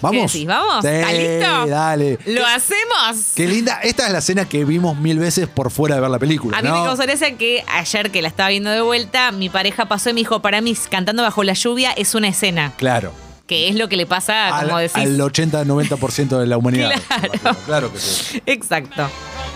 ¿Vamos? 0.04 0.32
¿qué 0.32 0.38
decís? 0.40 0.48
¿Vamos? 0.48 0.82
Sí, 0.86 0.88
¿Está 0.92 1.12
listo? 1.14 1.68
dale. 1.68 2.20
¿Lo 2.26 2.46
hacemos? 2.46 3.32
Qué 3.36 3.48
linda. 3.48 3.80
Esta 3.82 4.06
es 4.06 4.12
la 4.12 4.20
escena 4.20 4.46
que 4.48 4.66
vimos 4.66 4.98
mil 4.98 5.18
veces 5.18 5.48
por 5.48 5.72
fuera 5.72 5.96
de 5.96 6.02
ver 6.02 6.10
la 6.10 6.20
película. 6.20 6.58
A 6.58 6.62
mí 6.62 6.68
¿no? 6.68 6.82
me 6.82 6.86
causó 6.88 7.04
gracia 7.04 7.38
que 7.38 7.64
ayer 7.68 8.12
que 8.12 8.22
la 8.22 8.28
estaba 8.28 8.50
viendo 8.50 8.70
de 8.70 8.82
vuelta, 8.82 9.32
mi 9.32 9.50
pareja 9.50 9.86
pasó 9.88 10.10
y 10.10 10.14
me 10.14 10.20
dijo, 10.22 10.42
para 10.42 10.62
mí, 10.62 10.76
cantando 10.90 11.24
bajo 11.24 11.44
la 11.44 11.54
lluvia 11.54 11.92
es 11.94 12.14
una 12.16 12.28
escena. 12.28 12.74
Claro. 12.78 13.14
Que 13.48 13.68
es 13.70 13.76
lo 13.76 13.90
que 13.90 13.98
le 13.98 14.06
pasa, 14.06 14.56
Al, 14.56 14.68
como 14.68 14.78
decís. 14.80 14.96
al 14.96 15.18
80-90% 15.20 16.40
de 16.40 16.48
la 16.48 16.58
humanidad. 16.58 16.92
Claro. 17.42 17.58
Claro 17.66 17.94
que 17.94 18.00
sí. 18.00 18.42
Exacto. 18.46 19.10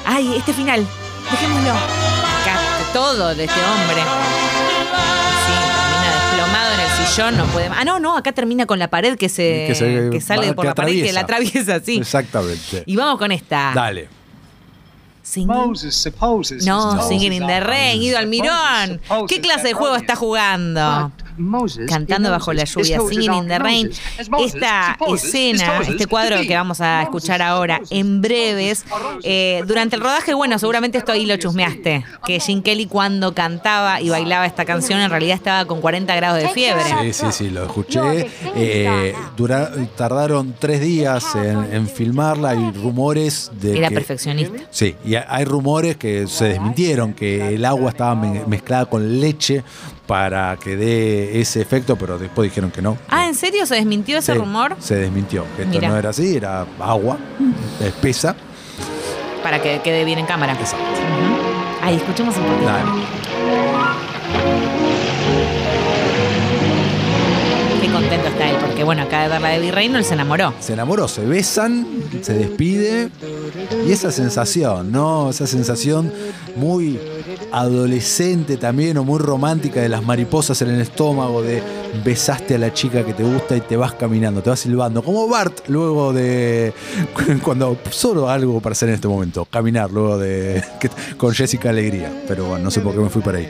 Ay, 0.06 0.34
este 0.38 0.54
final. 0.54 0.86
Dejémoslo. 1.32 1.74
Todo 2.94 3.36
de 3.36 3.44
este 3.44 3.60
hombre. 3.60 4.47
Sillón, 7.14 7.38
no 7.38 7.46
puede 7.48 7.70
más. 7.70 7.80
Ah, 7.82 7.86
no, 7.86 8.00
no, 8.00 8.16
acá 8.18 8.32
termina 8.32 8.66
con 8.66 8.80
la 8.80 8.90
pared 8.90 9.18
que 9.18 9.30
se, 9.30 9.66
Que 9.68 9.76
se- 9.76 10.10
que 10.12 10.22
sale 10.22 10.50
va- 10.50 10.54
por 10.56 10.64
que 10.64 10.68
la 10.70 10.76
pared 10.76 10.94
y 10.94 11.04
que 11.04 11.14
la 11.14 11.22
atraviesa. 11.22 11.60
atraviesa, 11.62 11.86
sí. 11.86 11.98
Exactamente. 11.98 12.84
Y 12.86 12.96
vamos 12.96 13.18
con 13.18 13.32
esta. 13.32 13.72
Dale. 13.74 14.08
Singing- 15.24 15.48
Moses 15.68 15.96
supposes 15.96 16.66
No, 16.66 16.96
his 17.02 17.08
Singing 17.08 17.34
in 17.34 17.48
the 17.48 17.60
Rain, 17.60 18.02
Ido 18.02 18.18
Almirón. 18.18 19.02
Moses 19.10 19.26
¿Qué 19.28 19.42
clase 19.42 19.68
de 19.68 19.74
juego 19.74 19.96
está 19.96 20.16
jugando? 20.16 21.12
Cantando 21.88 22.32
bajo 22.32 22.54
la 22.54 22.64
lluvia, 22.64 23.00
Singing 23.10 23.34
in 23.34 23.48
the 23.48 23.60
Rain. 23.60 23.90
Esta 24.40 24.98
escena, 25.14 25.80
este 25.88 26.08
cuadro 26.08 26.38
que 26.42 26.56
vamos 26.56 26.82
a 26.82 27.04
escuchar 27.04 27.42
ahora 27.42 27.80
en 27.90 28.22
breves, 28.22 28.86
eh, 29.24 29.64
durante 29.68 29.96
el 29.96 30.02
rodaje, 30.02 30.34
bueno, 30.34 30.58
seguramente 30.60 30.98
esto 30.98 31.12
ahí 31.12 31.26
lo 31.26 31.38
chusmeaste, 31.38 32.06
que 32.26 32.40
Jim 32.40 32.62
Kelly 32.62 32.86
cuando 32.88 33.34
cantaba 33.34 34.02
y 34.02 34.10
bailaba 34.10 34.46
esta 34.46 34.66
canción 34.66 35.00
en 35.00 35.10
realidad 35.10 35.36
estaba 35.36 35.66
con 35.66 35.82
40 35.82 36.16
grados 36.16 36.42
de 36.42 36.50
fiebre. 36.50 36.84
Sí, 37.02 37.14
sí, 37.14 37.26
sí, 37.32 37.50
lo 37.50 37.66
escuché. 37.66 38.30
Eh, 38.56 39.14
dura- 39.36 39.72
tardaron 39.96 40.56
tres 40.60 40.82
días 40.82 41.36
en, 41.36 41.74
en 41.74 41.88
filmarla. 41.88 42.50
Hay 42.50 42.72
rumores 42.72 43.52
de 43.60 43.78
Era 43.78 43.90
que- 43.90 43.96
perfeccionista. 43.96 44.58
Sí, 44.72 44.96
y 45.06 45.16
ha- 45.16 45.26
hay 45.30 45.46
rumores 45.46 45.98
que 45.98 46.28
se 46.28 46.46
desmintieron, 46.46 47.14
que 47.14 47.56
el 47.56 47.66
agua 47.66 47.90
estaba 47.92 48.16
me- 48.16 48.46
mezclada 48.46 48.86
con 48.86 49.20
leche 49.20 49.64
para 50.08 50.56
que 50.58 50.78
dé 50.78 51.40
ese 51.40 51.62
efecto, 51.62 51.98
pero 51.98 52.18
después 52.18 52.50
dijeron 52.50 52.72
que 52.72 52.82
no. 52.82 52.98
Ah, 53.10 53.28
¿en 53.28 53.36
serio 53.36 53.66
se 53.66 53.76
desmintió 53.76 54.18
ese 54.18 54.34
rumor? 54.34 54.76
Se 54.80 54.96
desmintió, 54.96 55.46
que 55.56 55.64
esto 55.64 55.82
no 55.88 55.98
era 55.98 56.10
así, 56.10 56.38
era 56.38 56.66
agua 56.80 57.18
espesa. 57.82 58.36
Para 59.44 59.62
que 59.62 59.82
quede 59.84 60.06
bien 60.06 60.20
en 60.20 60.26
cámara. 60.26 60.54
Exacto. 60.54 60.86
Ujú. 60.86 61.86
Ahí, 61.86 61.96
escuchemos 61.98 62.36
un 62.38 62.44
poquito. 62.44 62.66
Dale. 62.66 62.90
Qué 67.82 67.92
contento 67.92 68.28
está 68.28 68.50
él, 68.50 68.56
porque 68.60 68.84
bueno, 68.84 69.04
acá 69.04 69.24
de 69.24 69.30
ver 69.30 69.42
la 69.42 69.50
de 69.50 69.60
Virreino, 69.60 69.98
él 69.98 70.06
se 70.06 70.14
enamoró. 70.14 70.54
Se 70.60 70.74
enamoró, 70.74 71.08
se 71.08 71.26
besan, 71.26 71.86
se 72.22 72.34
despide. 72.34 73.10
Y 73.86 73.92
esa 73.92 74.12
sensación, 74.12 74.92
¿no? 74.92 75.30
Esa 75.30 75.48
sensación 75.48 76.12
muy 76.56 77.00
adolescente 77.52 78.58
también 78.58 78.98
o 78.98 79.04
muy 79.04 79.20
romántica 79.20 79.82
de 79.82 79.90
las 79.90 80.04
mariposas 80.04 80.62
en 80.62 80.70
el 80.70 80.82
estómago, 80.82 81.42
de 81.42 81.62
besaste 82.04 82.56
a 82.56 82.58
la 82.58 82.74
chica 82.74 83.06
que 83.06 83.14
te 83.14 83.24
gusta 83.24 83.56
y 83.56 83.62
te 83.62 83.78
vas 83.78 83.94
caminando, 83.94 84.42
te 84.42 84.50
vas 84.50 84.60
silbando. 84.60 85.04
Como 85.04 85.28
Bart 85.28 85.68
luego 85.68 86.14
de. 86.14 86.74
Cuando. 87.44 87.78
Solo 87.90 88.30
algo 88.30 88.60
para 88.62 88.74
hacer 88.74 88.90
en 88.90 88.96
este 88.96 89.08
momento, 89.08 89.46
caminar 89.46 89.92
luego 89.92 90.18
de. 90.18 90.64
con 91.18 91.34
Jessica 91.34 91.70
Alegría. 91.70 92.12
Pero 92.28 92.46
bueno, 92.46 92.66
no 92.66 92.72
sé 92.72 92.82
por 92.82 92.94
qué 92.94 93.00
me 93.00 93.10
fui 93.10 93.22
para 93.22 93.40
ahí. 93.40 93.50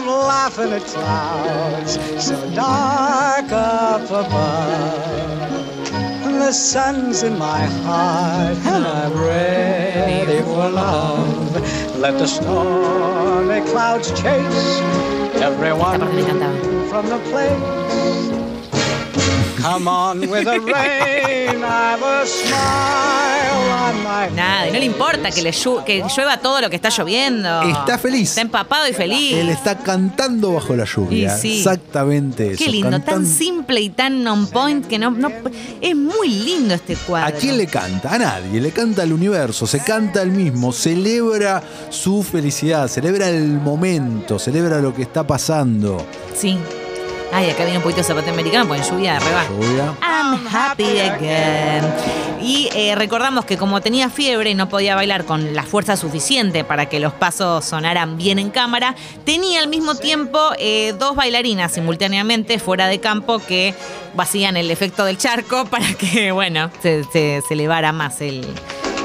I'm 0.00 0.06
laughing 0.06 0.72
at 0.72 0.82
clouds 0.84 1.98
so 2.24 2.50
dark 2.54 3.52
up 3.52 4.04
above. 4.04 5.92
And 6.24 6.40
the 6.40 6.52
sun's 6.52 7.22
in 7.22 7.38
my 7.38 7.66
heart, 7.84 8.56
and 8.64 8.86
I'm 8.86 9.12
ready 9.12 10.40
for 10.40 10.70
love. 10.70 11.98
Let 11.98 12.18
the 12.18 12.26
stormy 12.26 13.60
clouds 13.70 14.10
chase 14.12 14.80
everyone 15.42 16.00
Esta 16.00 16.06
parte 16.06 16.14
me 16.14 16.22
encantaba. 16.22 16.88
from 16.88 17.06
the 17.10 17.18
place. 17.28 18.09
Nada, 24.34 24.68
y 24.68 24.72
no 24.72 24.78
le 24.78 24.84
importa 24.84 25.30
que, 25.30 25.42
le 25.42 25.50
llu- 25.52 25.82
que 25.84 26.04
llueva 26.16 26.38
todo 26.38 26.60
lo 26.60 26.70
que 26.70 26.76
está 26.76 26.88
lloviendo. 26.90 27.62
Está 27.62 27.98
feliz. 27.98 28.30
Está 28.30 28.40
empapado 28.42 28.86
y 28.88 28.92
feliz. 28.92 29.34
Él 29.36 29.48
está 29.48 29.78
cantando 29.78 30.52
bajo 30.52 30.74
la 30.76 30.84
lluvia. 30.84 31.36
Sí. 31.36 31.58
Exactamente 31.58 32.52
eso. 32.52 32.64
Qué 32.64 32.70
lindo, 32.70 33.00
tan 33.00 33.26
simple 33.26 33.80
y 33.80 33.90
tan 33.90 34.26
on 34.26 34.46
point 34.48 34.86
que 34.86 34.98
no, 34.98 35.10
no 35.10 35.30
es 35.80 35.96
muy 35.96 36.28
lindo 36.28 36.74
este 36.74 36.96
cuadro. 36.96 37.28
¿A 37.28 37.32
quién 37.38 37.56
le 37.56 37.66
canta? 37.66 38.14
A 38.14 38.18
nadie. 38.18 38.60
Le 38.60 38.70
canta 38.72 39.02
al 39.02 39.12
universo, 39.12 39.66
se 39.66 39.80
canta 39.80 40.20
al 40.20 40.30
mismo, 40.30 40.72
celebra 40.72 41.62
su 41.88 42.22
felicidad, 42.22 42.88
celebra 42.88 43.28
el 43.28 43.48
momento, 43.60 44.38
celebra 44.38 44.78
lo 44.80 44.94
que 44.94 45.02
está 45.02 45.26
pasando. 45.26 46.04
Sí. 46.36 46.58
Ay, 47.32 47.48
acá 47.50 47.62
viene 47.62 47.78
un 47.78 47.82
poquito 47.84 47.98
de 48.00 48.04
zapateo 48.04 48.32
americano, 48.32 48.66
porque 48.66 48.82
en 48.82 48.88
lluvia 48.90 49.14
de 49.14 49.20
reba. 49.20 49.44
Lluvia. 49.48 49.94
I'm 50.02 50.46
happy 50.52 50.98
again. 51.00 51.84
Y 52.42 52.68
eh, 52.74 52.94
recordamos 52.96 53.44
que 53.44 53.56
como 53.56 53.80
tenía 53.80 54.10
fiebre 54.10 54.50
y 54.50 54.54
no 54.54 54.68
podía 54.68 54.96
bailar 54.96 55.24
con 55.24 55.54
la 55.54 55.62
fuerza 55.62 55.96
suficiente 55.96 56.64
para 56.64 56.88
que 56.88 56.98
los 56.98 57.12
pasos 57.12 57.64
sonaran 57.64 58.16
bien 58.16 58.38
en 58.40 58.50
cámara, 58.50 58.96
tenía 59.24 59.60
al 59.60 59.68
mismo 59.68 59.94
tiempo 59.94 60.38
eh, 60.58 60.94
dos 60.98 61.14
bailarinas 61.14 61.72
simultáneamente 61.72 62.58
fuera 62.58 62.88
de 62.88 62.98
campo 62.98 63.38
que 63.38 63.74
hacían 64.18 64.56
el 64.56 64.70
efecto 64.70 65.04
del 65.04 65.16
charco 65.18 65.64
para 65.70 65.92
que, 65.94 66.32
bueno, 66.32 66.70
se, 66.82 67.04
se- 67.04 67.42
se 67.46 67.54
elevara 67.54 67.92
más 67.92 68.20
el, 68.22 68.44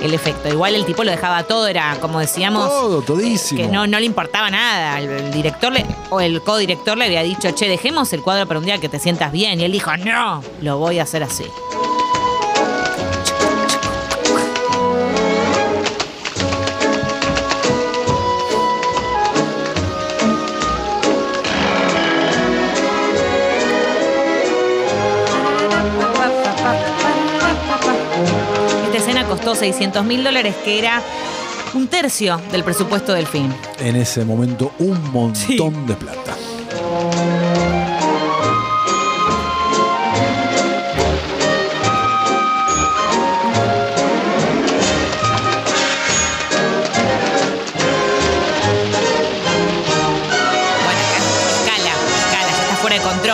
el 0.06 0.14
efecto. 0.14 0.48
Igual 0.50 0.76
el 0.76 0.86
tipo 0.86 1.04
lo 1.04 1.12
dejaba 1.12 1.44
todo, 1.44 1.68
era 1.68 1.98
como 2.02 2.20
decíamos. 2.20 2.68
Todo, 2.70 3.02
todísimo. 3.02 3.62
Que 3.62 3.68
no, 3.68 3.88
no 3.88 4.00
le 4.00 4.06
importaba 4.06 4.50
nada. 4.50 5.00
El, 5.00 5.10
el 5.10 5.32
director 5.32 5.72
le- 5.72 5.86
o 6.10 6.20
el 6.22 6.42
codirector 6.42 6.98
le 6.98 7.06
había 7.06 7.24
dicho, 7.24 7.50
che, 7.52 7.68
dejemos 7.68 8.12
el 8.14 8.22
cuadro 8.22 8.46
para 8.48 8.60
un 8.60 8.66
día 8.66 8.78
que 8.80 8.90
te 8.90 9.00
sientas 9.00 9.32
bien. 9.32 9.60
Y 9.60 9.64
él 9.66 9.72
dijo, 9.72 9.96
no, 9.98 10.44
lo 10.62 10.78
voy 10.78 11.00
a 11.00 11.04
hacer 11.04 11.24
así. 11.24 11.46
Costó 29.36 29.54
600 29.54 30.06
mil 30.06 30.24
dólares, 30.24 30.56
que 30.64 30.80
era 30.80 31.02
un 31.74 31.88
tercio 31.88 32.40
del 32.54 32.64
presupuesto 32.64 33.14
del 33.14 33.28
film. 33.28 33.52
En 33.80 33.98
ese 33.98 34.24
momento, 34.24 34.72
un 34.80 35.12
montón 35.12 35.36
Sí. 35.36 35.58
de 35.88 35.94
plata. 35.96 36.36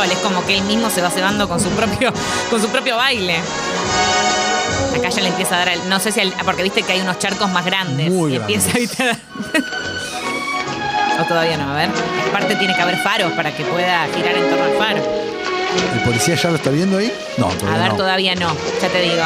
Es 0.01 0.17
como 0.17 0.43
que 0.45 0.57
él 0.57 0.63
mismo 0.63 0.89
se 0.89 0.99
va 1.01 1.11
cebando 1.11 1.47
con 1.47 1.59
su 1.59 1.69
propio, 1.69 2.11
con 2.49 2.59
su 2.59 2.67
propio 2.69 2.97
baile. 2.97 3.39
Acá 5.01 5.09
ya 5.09 5.21
le 5.21 5.29
empieza 5.29 5.55
a 5.55 5.59
dar 5.59 5.69
el. 5.69 5.89
No 5.89 5.99
sé 5.99 6.11
si. 6.11 6.19
el- 6.19 6.31
porque 6.45 6.63
viste 6.63 6.83
que 6.83 6.93
hay 6.93 7.01
unos 7.01 7.17
charcos 7.19 7.49
más 7.49 7.65
grandes. 7.65 8.09
Muy 8.09 8.33
y 8.33 8.35
empieza 8.37 8.69
grandes. 8.69 8.89
¿viste? 8.97 9.17
o 11.21 11.23
todavía 11.25 11.57
no, 11.57 11.71
a 11.71 11.75
ver. 11.75 11.89
Aparte 12.29 12.55
tiene 12.55 12.75
que 12.75 12.81
haber 12.81 12.97
faros 12.97 13.31
para 13.33 13.51
que 13.55 13.63
pueda 13.65 14.07
girar 14.15 14.35
en 14.35 14.49
torno 14.49 14.63
al 14.65 14.73
faro. 14.77 15.01
¿El 15.93 15.99
policía 16.03 16.35
ya 16.35 16.49
lo 16.49 16.55
está 16.57 16.69
viendo 16.69 16.97
ahí? 16.97 17.11
No, 17.37 17.47
A 17.47 17.53
todavía 17.53 17.79
ver, 17.81 17.89
no. 17.91 17.95
todavía 17.97 18.35
no, 18.35 18.55
ya 18.81 18.89
te 18.89 19.01
digo. 19.01 19.23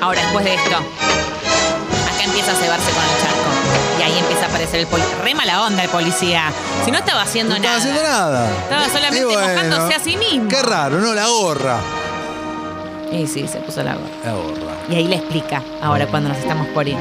Ahora, 0.00 0.20
después 0.22 0.44
de 0.44 0.54
esto, 0.54 0.76
acá 0.76 2.24
empieza 2.24 2.52
a 2.52 2.54
cebarse 2.54 2.90
con 2.92 3.02
el 3.02 3.10
charco. 3.22 3.50
A 4.66 4.68
aparecer 4.68 4.80
el 4.80 4.86
policía. 4.88 5.22
Re 5.22 5.34
mala 5.34 5.62
onda 5.64 5.84
el 5.84 5.90
policía. 5.90 6.52
Si 6.84 6.90
no 6.90 6.98
estaba 6.98 7.22
haciendo 7.22 7.50
No 7.50 7.56
estaba 7.56 7.76
nada. 7.76 7.80
haciendo 7.80 8.02
nada. 8.02 8.50
Estaba 8.50 8.88
solamente 8.88 9.24
bueno, 9.24 9.40
mojándose 9.40 9.94
a 9.94 10.00
sí 10.00 10.16
mismo. 10.16 10.48
Qué 10.48 10.62
raro, 10.62 11.00
¿no? 11.00 11.14
La 11.14 11.28
gorra. 11.28 11.78
Y 13.12 13.26
sí, 13.28 13.46
se 13.46 13.58
puso 13.60 13.84
la 13.84 13.94
gorra. 13.94 14.08
La 14.24 14.32
gorra. 14.34 14.76
Y 14.90 14.94
ahí 14.96 15.06
le 15.06 15.16
explica, 15.16 15.62
ahora 15.80 16.08
cuando 16.08 16.30
nos 16.30 16.38
estamos 16.38 16.66
por 16.68 16.88
ir. 16.88 16.96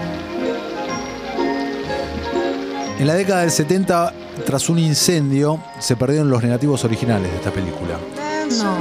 En 3.00 3.08
la 3.08 3.16
década 3.16 3.42
del 3.42 3.52
70, 3.52 4.14
tras 4.46 4.70
un 4.70 4.78
incendio, 4.78 5.60
se 5.80 5.96
perdieron 5.96 6.30
los 6.30 6.44
negativos 6.44 6.84
originales 6.84 7.32
de 7.32 7.38
esta 7.38 7.52
película. 7.52 7.98
No. 8.64 8.76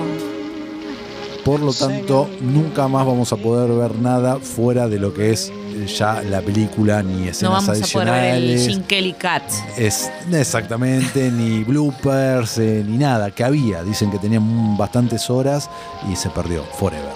Por 1.42 1.60
lo 1.60 1.72
tanto, 1.72 2.28
nunca 2.40 2.86
más 2.88 3.06
vamos 3.06 3.32
a 3.32 3.36
poder 3.36 3.70
ver 3.70 3.96
nada 3.96 4.36
fuera 4.36 4.88
de 4.88 4.98
lo 4.98 5.12
que 5.14 5.32
es 5.32 5.50
ya 5.86 6.22
la 6.22 6.40
película, 6.40 7.02
ni 7.02 7.24
No 7.24 7.30
escenas 7.30 7.66
vamos 7.66 7.82
a 7.82 7.92
poder 7.92 8.10
ver 8.10 8.24
el 8.24 8.32
adicionales. 8.32 8.68
Jim 8.68 8.82
Kelly 8.82 9.12
Cat. 9.12 9.42
Es 9.76 10.10
exactamente, 10.32 11.30
ni 11.32 11.64
bloopers, 11.64 12.58
eh, 12.58 12.84
ni 12.86 12.98
nada, 12.98 13.30
que 13.30 13.44
había. 13.44 13.82
Dicen 13.82 14.10
que 14.10 14.18
tenían 14.18 14.76
bastantes 14.76 15.28
horas 15.30 15.68
y 16.10 16.16
se 16.16 16.30
perdió, 16.30 16.64
forever. 16.78 17.12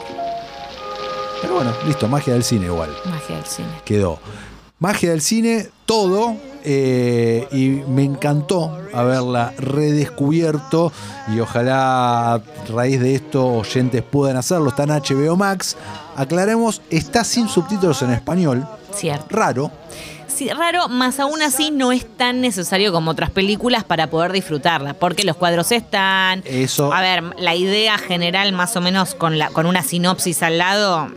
Pero 1.41 1.55
bueno, 1.55 1.73
listo, 1.87 2.09
magia 2.09 2.35
del 2.35 2.43
cine 2.43 2.67
igual. 2.67 2.91
Magia 3.05 3.37
del 3.37 3.47
cine. 3.47 3.69
Quedó. 3.85 4.19
Magia 4.79 5.11
del 5.11 5.21
cine, 5.21 5.69
todo. 5.87 6.37
Eh, 6.71 7.49
y 7.51 7.83
me 7.91 8.05
encantó 8.05 8.77
haberla 8.93 9.55
redescubierto. 9.57 10.93
Y 11.35 11.41
ojalá 11.41 12.35
a 12.35 12.41
raíz 12.69 13.01
de 13.01 13.15
esto 13.15 13.47
oyentes 13.47 14.03
puedan 14.03 14.37
hacerlo. 14.37 14.69
Está 14.69 14.83
en 14.83 14.91
HBO 14.91 15.35
Max. 15.37 15.79
Aclaremos, 16.15 16.83
está 16.91 17.25
sin 17.25 17.49
subtítulos 17.49 18.03
en 18.03 18.11
español. 18.11 18.69
Cierto. 18.95 19.25
Raro. 19.31 19.71
Sí, 20.27 20.51
raro, 20.51 20.89
más 20.89 21.19
aún 21.21 21.41
así 21.41 21.71
no 21.71 21.91
es 21.91 22.07
tan 22.17 22.43
necesario 22.43 22.93
como 22.93 23.13
otras 23.13 23.31
películas 23.31 23.83
para 23.83 24.09
poder 24.09 24.31
disfrutarla, 24.31 24.93
porque 24.93 25.25
los 25.25 25.37
cuadros 25.37 25.73
están. 25.73 26.43
Eso. 26.45 26.93
A 26.93 27.01
ver, 27.01 27.25
la 27.39 27.55
idea 27.55 27.97
general, 27.97 28.53
más 28.53 28.77
o 28.77 28.83
menos 28.83 29.15
con, 29.15 29.39
la, 29.39 29.49
con 29.49 29.65
una 29.65 29.83
sinopsis 29.83 30.43
al 30.43 30.59
lado, 30.59 31.09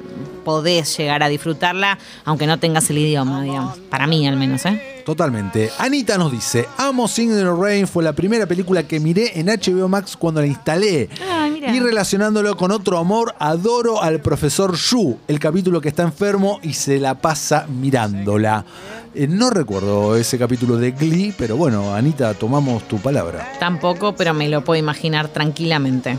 podés 0.43 0.97
llegar 0.97 1.23
a 1.23 1.29
disfrutarla, 1.29 1.97
aunque 2.25 2.47
no 2.47 2.59
tengas 2.59 2.89
el 2.89 2.97
idioma, 2.97 3.41
digamos. 3.43 3.77
Para 3.89 4.07
mí, 4.07 4.27
al 4.27 4.37
menos, 4.37 4.65
¿eh? 4.65 5.01
Totalmente. 5.05 5.71
Anita 5.79 6.17
nos 6.17 6.31
dice, 6.31 6.67
Amo 6.77 7.07
Singing 7.07 7.37
in 7.39 7.43
the 7.43 7.51
Rain 7.51 7.87
fue 7.87 8.03
la 8.03 8.13
primera 8.13 8.45
película 8.45 8.83
que 8.83 8.99
miré 8.99 9.39
en 9.39 9.47
HBO 9.47 9.87
Max 9.87 10.15
cuando 10.15 10.41
la 10.41 10.47
instalé. 10.47 11.09
Ay, 11.29 11.51
mira. 11.51 11.75
Y 11.75 11.79
relacionándolo 11.79 12.55
con 12.55 12.71
otro 12.71 12.97
amor, 12.97 13.35
adoro 13.39 14.01
al 14.01 14.21
profesor 14.21 14.75
Yu, 14.75 15.17
el 15.27 15.39
capítulo 15.39 15.81
que 15.81 15.89
está 15.89 16.03
enfermo 16.03 16.59
y 16.61 16.73
se 16.73 16.99
la 16.99 17.15
pasa 17.15 17.65
mirándola. 17.67 18.65
Eh, 19.13 19.27
no 19.27 19.49
recuerdo 19.49 20.15
ese 20.15 20.37
capítulo 20.37 20.77
de 20.77 20.91
Glee, 20.91 21.33
pero 21.37 21.57
bueno, 21.57 21.93
Anita, 21.93 22.33
tomamos 22.33 22.87
tu 22.87 22.97
palabra. 22.97 23.51
Tampoco, 23.59 24.15
pero 24.15 24.33
me 24.33 24.47
lo 24.47 24.63
puedo 24.63 24.79
imaginar 24.79 25.27
tranquilamente. 25.27 26.17